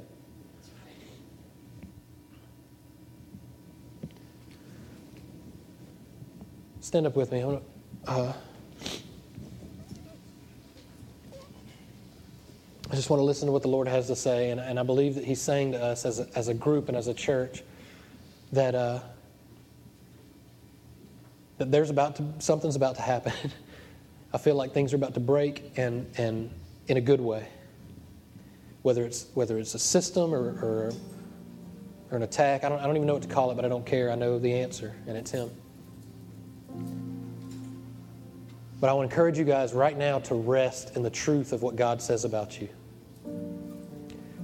Stand 6.80 7.06
up 7.06 7.16
with 7.16 7.32
me. 7.32 7.42
Uh, 8.06 8.32
I 12.90 12.94
just 12.94 13.10
want 13.10 13.18
to 13.18 13.24
listen 13.24 13.46
to 13.46 13.52
what 13.52 13.62
the 13.62 13.68
Lord 13.68 13.88
has 13.88 14.06
to 14.06 14.14
say, 14.14 14.50
and, 14.50 14.60
and 14.60 14.78
I 14.78 14.84
believe 14.84 15.16
that 15.16 15.24
He's 15.24 15.40
saying 15.40 15.72
to 15.72 15.82
us 15.82 16.04
as 16.04 16.20
a, 16.20 16.28
as 16.36 16.46
a 16.46 16.54
group 16.54 16.86
and 16.86 16.96
as 16.96 17.08
a 17.08 17.14
church 17.14 17.64
that 18.52 18.76
uh, 18.76 19.00
that 21.64 21.70
there's 21.70 21.88
about 21.88 22.16
to 22.16 22.24
something's 22.40 22.76
about 22.76 22.96
to 22.96 23.02
happen. 23.02 23.32
I 24.34 24.38
feel 24.38 24.54
like 24.54 24.72
things 24.72 24.92
are 24.92 24.96
about 24.96 25.14
to 25.14 25.20
break, 25.20 25.72
and 25.78 26.06
and 26.18 26.50
in 26.88 26.98
a 26.98 27.00
good 27.00 27.20
way. 27.20 27.48
Whether 28.82 29.04
it's 29.04 29.28
whether 29.32 29.58
it's 29.58 29.74
a 29.74 29.78
system 29.78 30.34
or 30.34 30.50
or, 30.62 30.92
or 32.10 32.16
an 32.16 32.22
attack, 32.22 32.64
I 32.64 32.68
don't 32.68 32.80
I 32.80 32.86
don't 32.86 32.96
even 32.96 33.06
know 33.06 33.14
what 33.14 33.22
to 33.22 33.28
call 33.28 33.50
it, 33.50 33.54
but 33.54 33.64
I 33.64 33.68
don't 33.68 33.86
care. 33.86 34.10
I 34.10 34.14
know 34.14 34.38
the 34.38 34.52
answer, 34.52 34.94
and 35.06 35.16
it's 35.16 35.30
Him. 35.30 35.50
But 38.78 38.90
I 38.90 38.92
want 38.92 39.08
to 39.08 39.14
encourage 39.14 39.38
you 39.38 39.44
guys 39.44 39.72
right 39.72 39.96
now 39.96 40.18
to 40.18 40.34
rest 40.34 40.96
in 40.96 41.02
the 41.02 41.08
truth 41.08 41.54
of 41.54 41.62
what 41.62 41.76
God 41.76 42.02
says 42.02 42.26
about 42.26 42.60
you. 42.60 42.68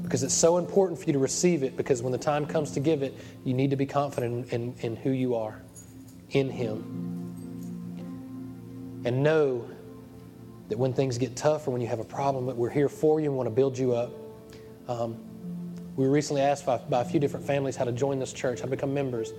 Because 0.02 0.22
it's 0.22 0.32
so 0.32 0.56
important 0.56 0.98
for 0.98 1.04
you 1.04 1.12
to 1.12 1.18
receive 1.18 1.62
it, 1.62 1.76
because 1.76 2.02
when 2.02 2.12
the 2.12 2.18
time 2.18 2.46
comes 2.46 2.70
to 2.70 2.80
give 2.80 3.02
it, 3.02 3.14
you 3.44 3.52
need 3.52 3.68
to 3.70 3.76
be 3.76 3.84
confident 3.84 4.50
in, 4.50 4.62
in, 4.62 4.74
in 4.80 4.96
who 4.96 5.10
you 5.10 5.34
are 5.34 5.60
in 6.30 6.50
Him. 6.50 6.96
And 9.04 9.22
know 9.22 9.68
that 10.68 10.78
when 10.78 10.92
things 10.92 11.18
get 11.18 11.36
tough 11.36 11.66
or 11.66 11.72
when 11.72 11.80
you 11.80 11.88
have 11.88 11.98
a 11.98 12.04
problem, 12.04 12.46
that 12.46 12.56
we're 12.56 12.70
here 12.70 12.88
for 12.88 13.20
you 13.20 13.26
and 13.26 13.36
want 13.36 13.48
to 13.48 13.54
build 13.54 13.76
you 13.76 13.92
up. 13.92 14.12
Um, 14.88 15.18
we 15.96 16.06
were 16.06 16.12
recently 16.12 16.42
asked 16.42 16.64
by, 16.64 16.78
by, 16.78 17.00
a 17.00 17.04
few 17.04 17.20
different 17.20 17.46
families 17.46 17.76
how 17.76 17.84
to 17.84 17.92
join 17.92 18.18
this 18.18 18.32
church, 18.32 18.60
how 18.60 18.66
to 18.66 18.70
become 18.70 18.94
members. 18.94 19.32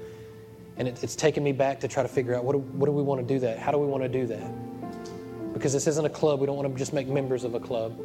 And 0.78 0.88
it, 0.88 1.02
it's 1.04 1.16
taken 1.16 1.44
me 1.44 1.54
back 1.54 1.80
to 1.82 1.88
try 1.88 2.04
to 2.04 2.10
figure 2.10 2.36
out 2.36 2.44
what 2.44 2.54
do, 2.54 2.60
what 2.60 2.86
do 2.86 2.92
we 2.92 3.02
want 3.02 3.26
to 3.26 3.34
do 3.34 3.40
that? 3.40 3.60
How 3.60 3.72
do 3.72 3.78
we 3.78 3.88
want 3.88 4.04
to 4.04 4.10
do 4.10 4.28
that? 4.28 5.54
Because 5.54 5.74
this 5.74 5.88
isn't 5.88 6.06
a 6.06 6.10
club. 6.10 6.40
We 6.40 6.48
don't 6.48 6.56
want 6.56 6.72
to 6.72 6.78
just 6.78 6.94
make 6.94 7.08
members 7.08 7.44
of 7.44 7.56
a 7.56 7.60
club, 7.60 7.98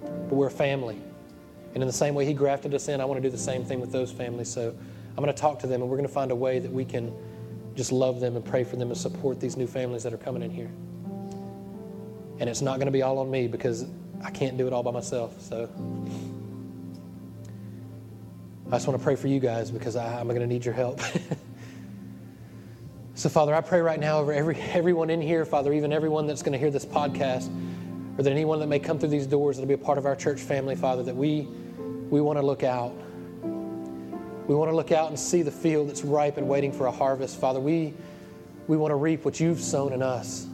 but 0.00 0.32
we're 0.32 0.46
a 0.46 0.50
family. 0.50 1.00
And 1.74 1.82
in 1.82 1.86
the 1.86 1.92
same 1.92 2.14
way 2.14 2.26
He 2.26 2.34
grafted 2.34 2.74
us 2.74 2.88
in, 2.88 3.00
I 3.00 3.04
want 3.04 3.22
to 3.22 3.28
do 3.28 3.30
the 3.30 3.42
same 3.42 3.64
thing 3.64 3.80
with 3.80 3.92
those 3.92 4.12
families. 4.12 4.48
So 4.48 4.74
I'm 5.16 5.24
going 5.24 5.34
to 5.34 5.40
talk 5.40 5.58
to 5.60 5.66
them 5.66 5.82
and 5.82 5.90
we're 5.90 5.96
going 5.96 6.08
to 6.08 6.14
find 6.14 6.30
a 6.30 6.36
way 6.36 6.58
that 6.58 6.70
we 6.70 6.84
can 6.84 7.12
just 7.74 7.92
love 7.92 8.20
them 8.20 8.36
and 8.36 8.44
pray 8.44 8.64
for 8.64 8.76
them 8.76 8.88
and 8.88 8.98
support 8.98 9.40
these 9.40 9.56
new 9.56 9.66
families 9.66 10.02
that 10.02 10.12
are 10.12 10.18
coming 10.18 10.42
in 10.42 10.50
here. 10.50 10.70
And 12.40 12.48
it's 12.48 12.62
not 12.62 12.76
going 12.76 12.86
to 12.86 12.92
be 12.92 13.02
all 13.02 13.18
on 13.18 13.30
me 13.30 13.46
because 13.46 13.86
I 14.22 14.30
can't 14.30 14.56
do 14.56 14.66
it 14.66 14.72
all 14.72 14.82
by 14.82 14.90
myself. 14.90 15.40
So 15.40 15.68
I 18.68 18.70
just 18.76 18.86
want 18.86 18.98
to 18.98 19.04
pray 19.04 19.16
for 19.16 19.28
you 19.28 19.40
guys 19.40 19.70
because 19.70 19.96
I, 19.96 20.20
am 20.20 20.28
going 20.28 20.40
to 20.40 20.46
need 20.46 20.64
your 20.64 20.74
help. 20.74 21.00
So, 23.14 23.28
Father, 23.28 23.54
I 23.54 23.60
pray 23.60 23.80
right 23.80 24.00
now 24.00 24.18
over 24.18 24.32
every, 24.32 24.56
everyone 24.56 25.10
in 25.10 25.20
here, 25.20 25.44
Father, 25.44 25.72
even 25.74 25.92
everyone 25.92 26.26
that's 26.26 26.42
going 26.42 26.54
to 26.54 26.58
hear 26.58 26.70
this 26.70 26.86
podcast, 26.86 27.48
or 28.18 28.22
that 28.24 28.30
anyone 28.30 28.58
that 28.60 28.68
may 28.68 28.78
come 28.78 28.98
through 28.98 29.10
these 29.10 29.26
doors 29.26 29.56
that'll 29.56 29.68
be 29.68 29.74
a 29.74 29.78
part 29.78 29.98
of 29.98 30.06
our 30.06 30.16
church 30.16 30.40
family, 30.40 30.74
Father, 30.74 31.02
that 31.02 31.14
we, 31.14 31.42
we 32.10 32.22
want 32.22 32.38
to 32.38 32.44
look 32.44 32.62
out. 32.62 32.92
We 34.52 34.58
want 34.58 34.70
to 34.70 34.76
look 34.76 34.92
out 34.92 35.08
and 35.08 35.18
see 35.18 35.40
the 35.40 35.50
field 35.50 35.88
that's 35.88 36.04
ripe 36.04 36.36
and 36.36 36.46
waiting 36.46 36.72
for 36.72 36.84
a 36.84 36.90
harvest. 36.90 37.40
Father, 37.40 37.58
we, 37.58 37.94
we 38.66 38.76
want 38.76 38.90
to 38.90 38.96
reap 38.96 39.24
what 39.24 39.40
you've 39.40 39.62
sown 39.62 39.94
in 39.94 40.02
us. 40.02 40.46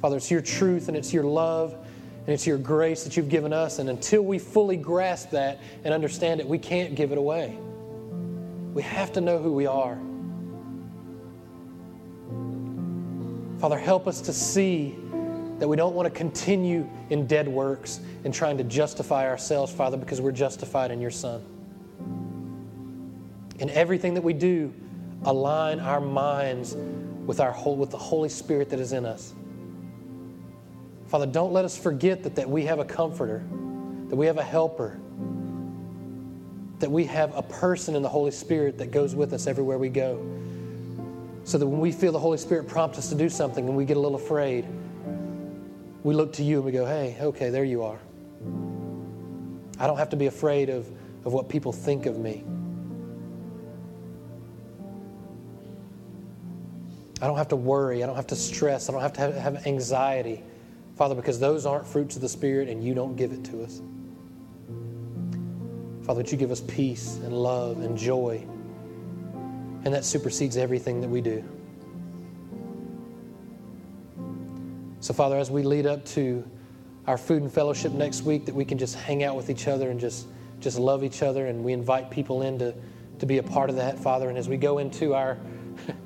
Father, 0.00 0.16
it's 0.16 0.30
your 0.30 0.40
truth 0.40 0.88
and 0.88 0.96
it's 0.96 1.12
your 1.12 1.24
love 1.24 1.74
and 1.74 2.28
it's 2.28 2.46
your 2.46 2.56
grace 2.56 3.04
that 3.04 3.14
you've 3.14 3.28
given 3.28 3.52
us. 3.52 3.78
And 3.78 3.90
until 3.90 4.22
we 4.22 4.38
fully 4.38 4.78
grasp 4.78 5.32
that 5.32 5.60
and 5.84 5.92
understand 5.92 6.40
it, 6.40 6.48
we 6.48 6.56
can't 6.56 6.94
give 6.94 7.12
it 7.12 7.18
away. 7.18 7.58
We 8.72 8.80
have 8.84 9.12
to 9.12 9.20
know 9.20 9.36
who 9.36 9.52
we 9.52 9.66
are. 9.66 9.98
Father, 13.60 13.78
help 13.78 14.08
us 14.08 14.22
to 14.22 14.32
see 14.32 14.96
that 15.58 15.68
we 15.68 15.76
don't 15.76 15.94
want 15.94 16.06
to 16.06 16.18
continue 16.18 16.88
in 17.10 17.26
dead 17.26 17.48
works 17.48 18.00
and 18.24 18.32
trying 18.32 18.56
to 18.56 18.64
justify 18.64 19.28
ourselves, 19.28 19.70
Father, 19.70 19.98
because 19.98 20.22
we're 20.22 20.32
justified 20.32 20.90
in 20.90 21.02
your 21.02 21.10
Son. 21.10 21.44
In 23.58 23.70
everything 23.70 24.14
that 24.14 24.22
we 24.22 24.32
do, 24.32 24.72
align 25.24 25.80
our 25.80 26.00
minds 26.00 26.76
with, 27.26 27.40
our 27.40 27.52
whole, 27.52 27.76
with 27.76 27.90
the 27.90 27.98
Holy 27.98 28.28
Spirit 28.28 28.70
that 28.70 28.80
is 28.80 28.92
in 28.92 29.04
us. 29.04 29.34
Father, 31.06 31.26
don't 31.26 31.52
let 31.52 31.64
us 31.64 31.76
forget 31.78 32.22
that, 32.24 32.34
that 32.36 32.48
we 32.48 32.64
have 32.64 32.78
a 32.78 32.84
comforter, 32.84 33.44
that 34.08 34.16
we 34.16 34.26
have 34.26 34.38
a 34.38 34.42
helper, 34.42 34.98
that 36.78 36.90
we 36.90 37.04
have 37.04 37.34
a 37.36 37.42
person 37.42 37.94
in 37.94 38.02
the 38.02 38.08
Holy 38.08 38.30
Spirit 38.30 38.78
that 38.78 38.90
goes 38.90 39.14
with 39.14 39.32
us 39.32 39.46
everywhere 39.46 39.78
we 39.78 39.88
go 39.88 40.24
so 41.44 41.58
that 41.58 41.66
when 41.66 41.80
we 41.80 41.92
feel 41.92 42.10
the 42.10 42.18
Holy 42.18 42.38
Spirit 42.38 42.66
prompt 42.66 42.98
us 42.98 43.08
to 43.08 43.14
do 43.14 43.28
something 43.28 43.68
and 43.68 43.76
we 43.76 43.84
get 43.84 43.96
a 43.96 44.00
little 44.00 44.18
afraid, 44.18 44.66
we 46.02 46.12
look 46.12 46.32
to 46.34 46.42
you 46.42 46.56
and 46.56 46.64
we 46.64 46.72
go, 46.72 46.84
hey, 46.84 47.16
okay, 47.20 47.50
there 47.50 47.64
you 47.64 47.84
are. 47.84 47.98
I 49.78 49.86
don't 49.86 49.96
have 49.96 50.10
to 50.10 50.16
be 50.16 50.26
afraid 50.26 50.68
of, 50.68 50.88
of 51.24 51.32
what 51.32 51.48
people 51.48 51.72
think 51.72 52.06
of 52.06 52.18
me. 52.18 52.44
I 57.20 57.26
don't 57.26 57.36
have 57.36 57.48
to 57.48 57.56
worry. 57.56 58.02
I 58.02 58.06
don't 58.06 58.16
have 58.16 58.26
to 58.28 58.36
stress. 58.36 58.88
I 58.88 58.92
don't 58.92 59.00
have 59.00 59.14
to 59.14 59.20
have, 59.20 59.34
have 59.36 59.66
anxiety. 59.66 60.42
Father, 60.96 61.14
because 61.14 61.38
those 61.38 61.66
aren't 61.66 61.86
fruits 61.86 62.16
of 62.16 62.22
the 62.22 62.28
Spirit 62.28 62.68
and 62.68 62.82
you 62.82 62.94
don't 62.94 63.16
give 63.16 63.32
it 63.32 63.44
to 63.44 63.62
us. 63.62 63.80
Father, 66.02 66.22
that 66.22 66.30
you 66.30 66.38
give 66.38 66.50
us 66.50 66.60
peace 66.60 67.16
and 67.16 67.32
love 67.32 67.80
and 67.80 67.98
joy 67.98 68.46
and 69.86 69.94
that 69.94 70.04
supersedes 70.04 70.56
everything 70.56 71.00
that 71.00 71.08
we 71.08 71.20
do. 71.20 71.44
So, 74.98 75.14
Father, 75.14 75.38
as 75.38 75.48
we 75.48 75.62
lead 75.62 75.86
up 75.86 76.04
to 76.06 76.42
our 77.06 77.16
food 77.16 77.42
and 77.42 77.52
fellowship 77.52 77.92
next 77.92 78.22
week, 78.22 78.46
that 78.46 78.54
we 78.54 78.64
can 78.64 78.78
just 78.78 78.96
hang 78.96 79.22
out 79.22 79.36
with 79.36 79.48
each 79.48 79.68
other 79.68 79.90
and 79.90 80.00
just, 80.00 80.26
just 80.58 80.76
love 80.76 81.04
each 81.04 81.22
other, 81.22 81.46
and 81.46 81.62
we 81.62 81.72
invite 81.72 82.10
people 82.10 82.42
in 82.42 82.58
to, 82.58 82.74
to 83.20 83.26
be 83.26 83.38
a 83.38 83.44
part 83.44 83.70
of 83.70 83.76
that, 83.76 83.96
Father. 83.96 84.28
And 84.28 84.36
as 84.36 84.48
we 84.48 84.56
go 84.56 84.78
into 84.78 85.14
our 85.14 85.38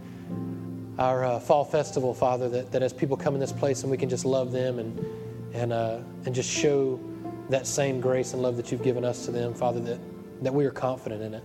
our 1.01 1.25
uh, 1.25 1.41
fall 1.41 1.65
festival, 1.65 2.13
Father, 2.13 2.49
that, 2.51 2.71
that 2.73 2.83
as 2.83 2.93
people 2.93 3.17
come 3.17 3.35
in 3.35 3.41
this 3.41 3.53
place 3.53 3.83
and 3.83 3.91
we 3.91 3.97
can 3.97 4.09
just 4.09 4.25
love 4.25 4.53
them 4.53 4.79
and 4.79 5.05
and 5.53 5.73
uh, 5.73 5.99
and 6.27 6.35
just 6.35 6.49
show 6.49 7.01
that 7.49 7.67
same 7.67 8.01
grace 8.01 8.35
and 8.35 8.43
love 8.43 8.57
that 8.57 8.71
you've 8.71 8.83
given 8.83 9.05
us 9.05 9.25
to 9.25 9.33
them, 9.33 9.53
Father, 9.55 9.81
that, 9.81 9.99
that 10.43 10.55
we 10.55 10.65
are 10.65 10.71
confident 10.71 11.23
in 11.23 11.35
it. 11.35 11.43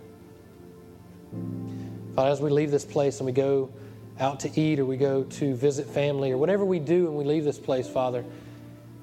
Father, 2.16 2.30
as 2.30 2.42
we 2.42 2.52
leave 2.52 2.70
this 2.70 2.86
place 2.86 3.18
and 3.18 3.26
we 3.26 3.32
go 3.32 3.72
out 4.20 4.40
to 4.42 4.60
eat 4.60 4.80
or 4.80 4.86
we 4.86 4.98
go 4.98 5.24
to 5.24 5.56
visit 5.56 5.88
family 5.88 6.32
or 6.32 6.38
whatever 6.38 6.64
we 6.64 6.78
do 6.78 7.08
and 7.08 7.16
we 7.16 7.24
leave 7.24 7.44
this 7.44 7.58
place, 7.58 7.90
Father, 7.90 8.24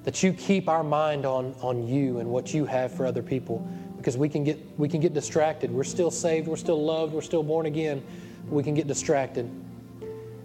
that 0.05 0.23
you 0.23 0.33
keep 0.33 0.69
our 0.69 0.85
mind 0.85 1.27
on, 1.27 1.55
on 1.61 1.89
you 1.89 2.19
and 2.19 2.29
what 2.29 2.55
you 2.55 2.65
have 2.65 2.93
for 2.93 3.05
other 3.05 3.23
people 3.23 3.59
because 3.97 4.17
we 4.17 4.29
can 4.29 4.45
get 4.45 4.61
we 4.79 4.89
can 4.89 5.01
get 5.01 5.15
distracted. 5.15 5.71
We're 5.71 5.83
still 5.83 6.11
saved, 6.11 6.47
we're 6.47 6.57
still 6.57 6.83
loved, 6.83 7.13
we're 7.13 7.23
still 7.23 7.43
born 7.43 7.67
again. 7.67 8.03
we 8.49 8.63
can 8.63 8.75
get 8.75 8.87
distracted. 8.87 9.51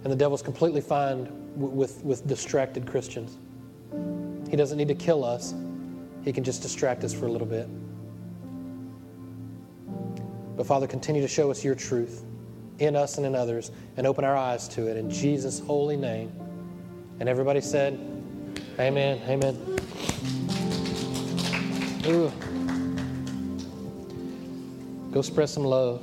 And 0.04 0.12
the 0.12 0.16
devil's 0.16 0.42
completely 0.42 0.80
fine 0.80 1.28
with, 1.56 2.02
with 2.04 2.26
distracted 2.26 2.86
Christians. 2.86 3.38
He 4.50 4.56
doesn't 4.56 4.78
need 4.78 4.88
to 4.88 4.94
kill 4.94 5.24
us. 5.24 5.54
He 6.24 6.32
can 6.32 6.44
just 6.44 6.62
distract 6.62 7.04
us 7.04 7.12
for 7.12 7.26
a 7.26 7.30
little 7.30 7.46
bit. 7.46 7.68
But 10.56 10.66
Father, 10.66 10.86
continue 10.86 11.22
to 11.22 11.28
show 11.28 11.50
us 11.50 11.64
your 11.64 11.74
truth 11.74 12.24
in 12.78 12.96
us 12.96 13.16
and 13.16 13.26
in 13.26 13.34
others 13.34 13.70
and 13.96 14.06
open 14.06 14.24
our 14.24 14.36
eyes 14.36 14.68
to 14.68 14.86
it 14.86 14.96
in 14.96 15.10
Jesus' 15.10 15.60
holy 15.60 15.96
name. 15.96 16.32
And 17.20 17.28
everybody 17.28 17.60
said, 17.60 17.94
Amen. 18.78 19.20
Amen. 19.28 19.56
Ooh. 22.06 22.32
Go 25.12 25.22
spread 25.22 25.48
some 25.48 25.64
love. 25.64 26.02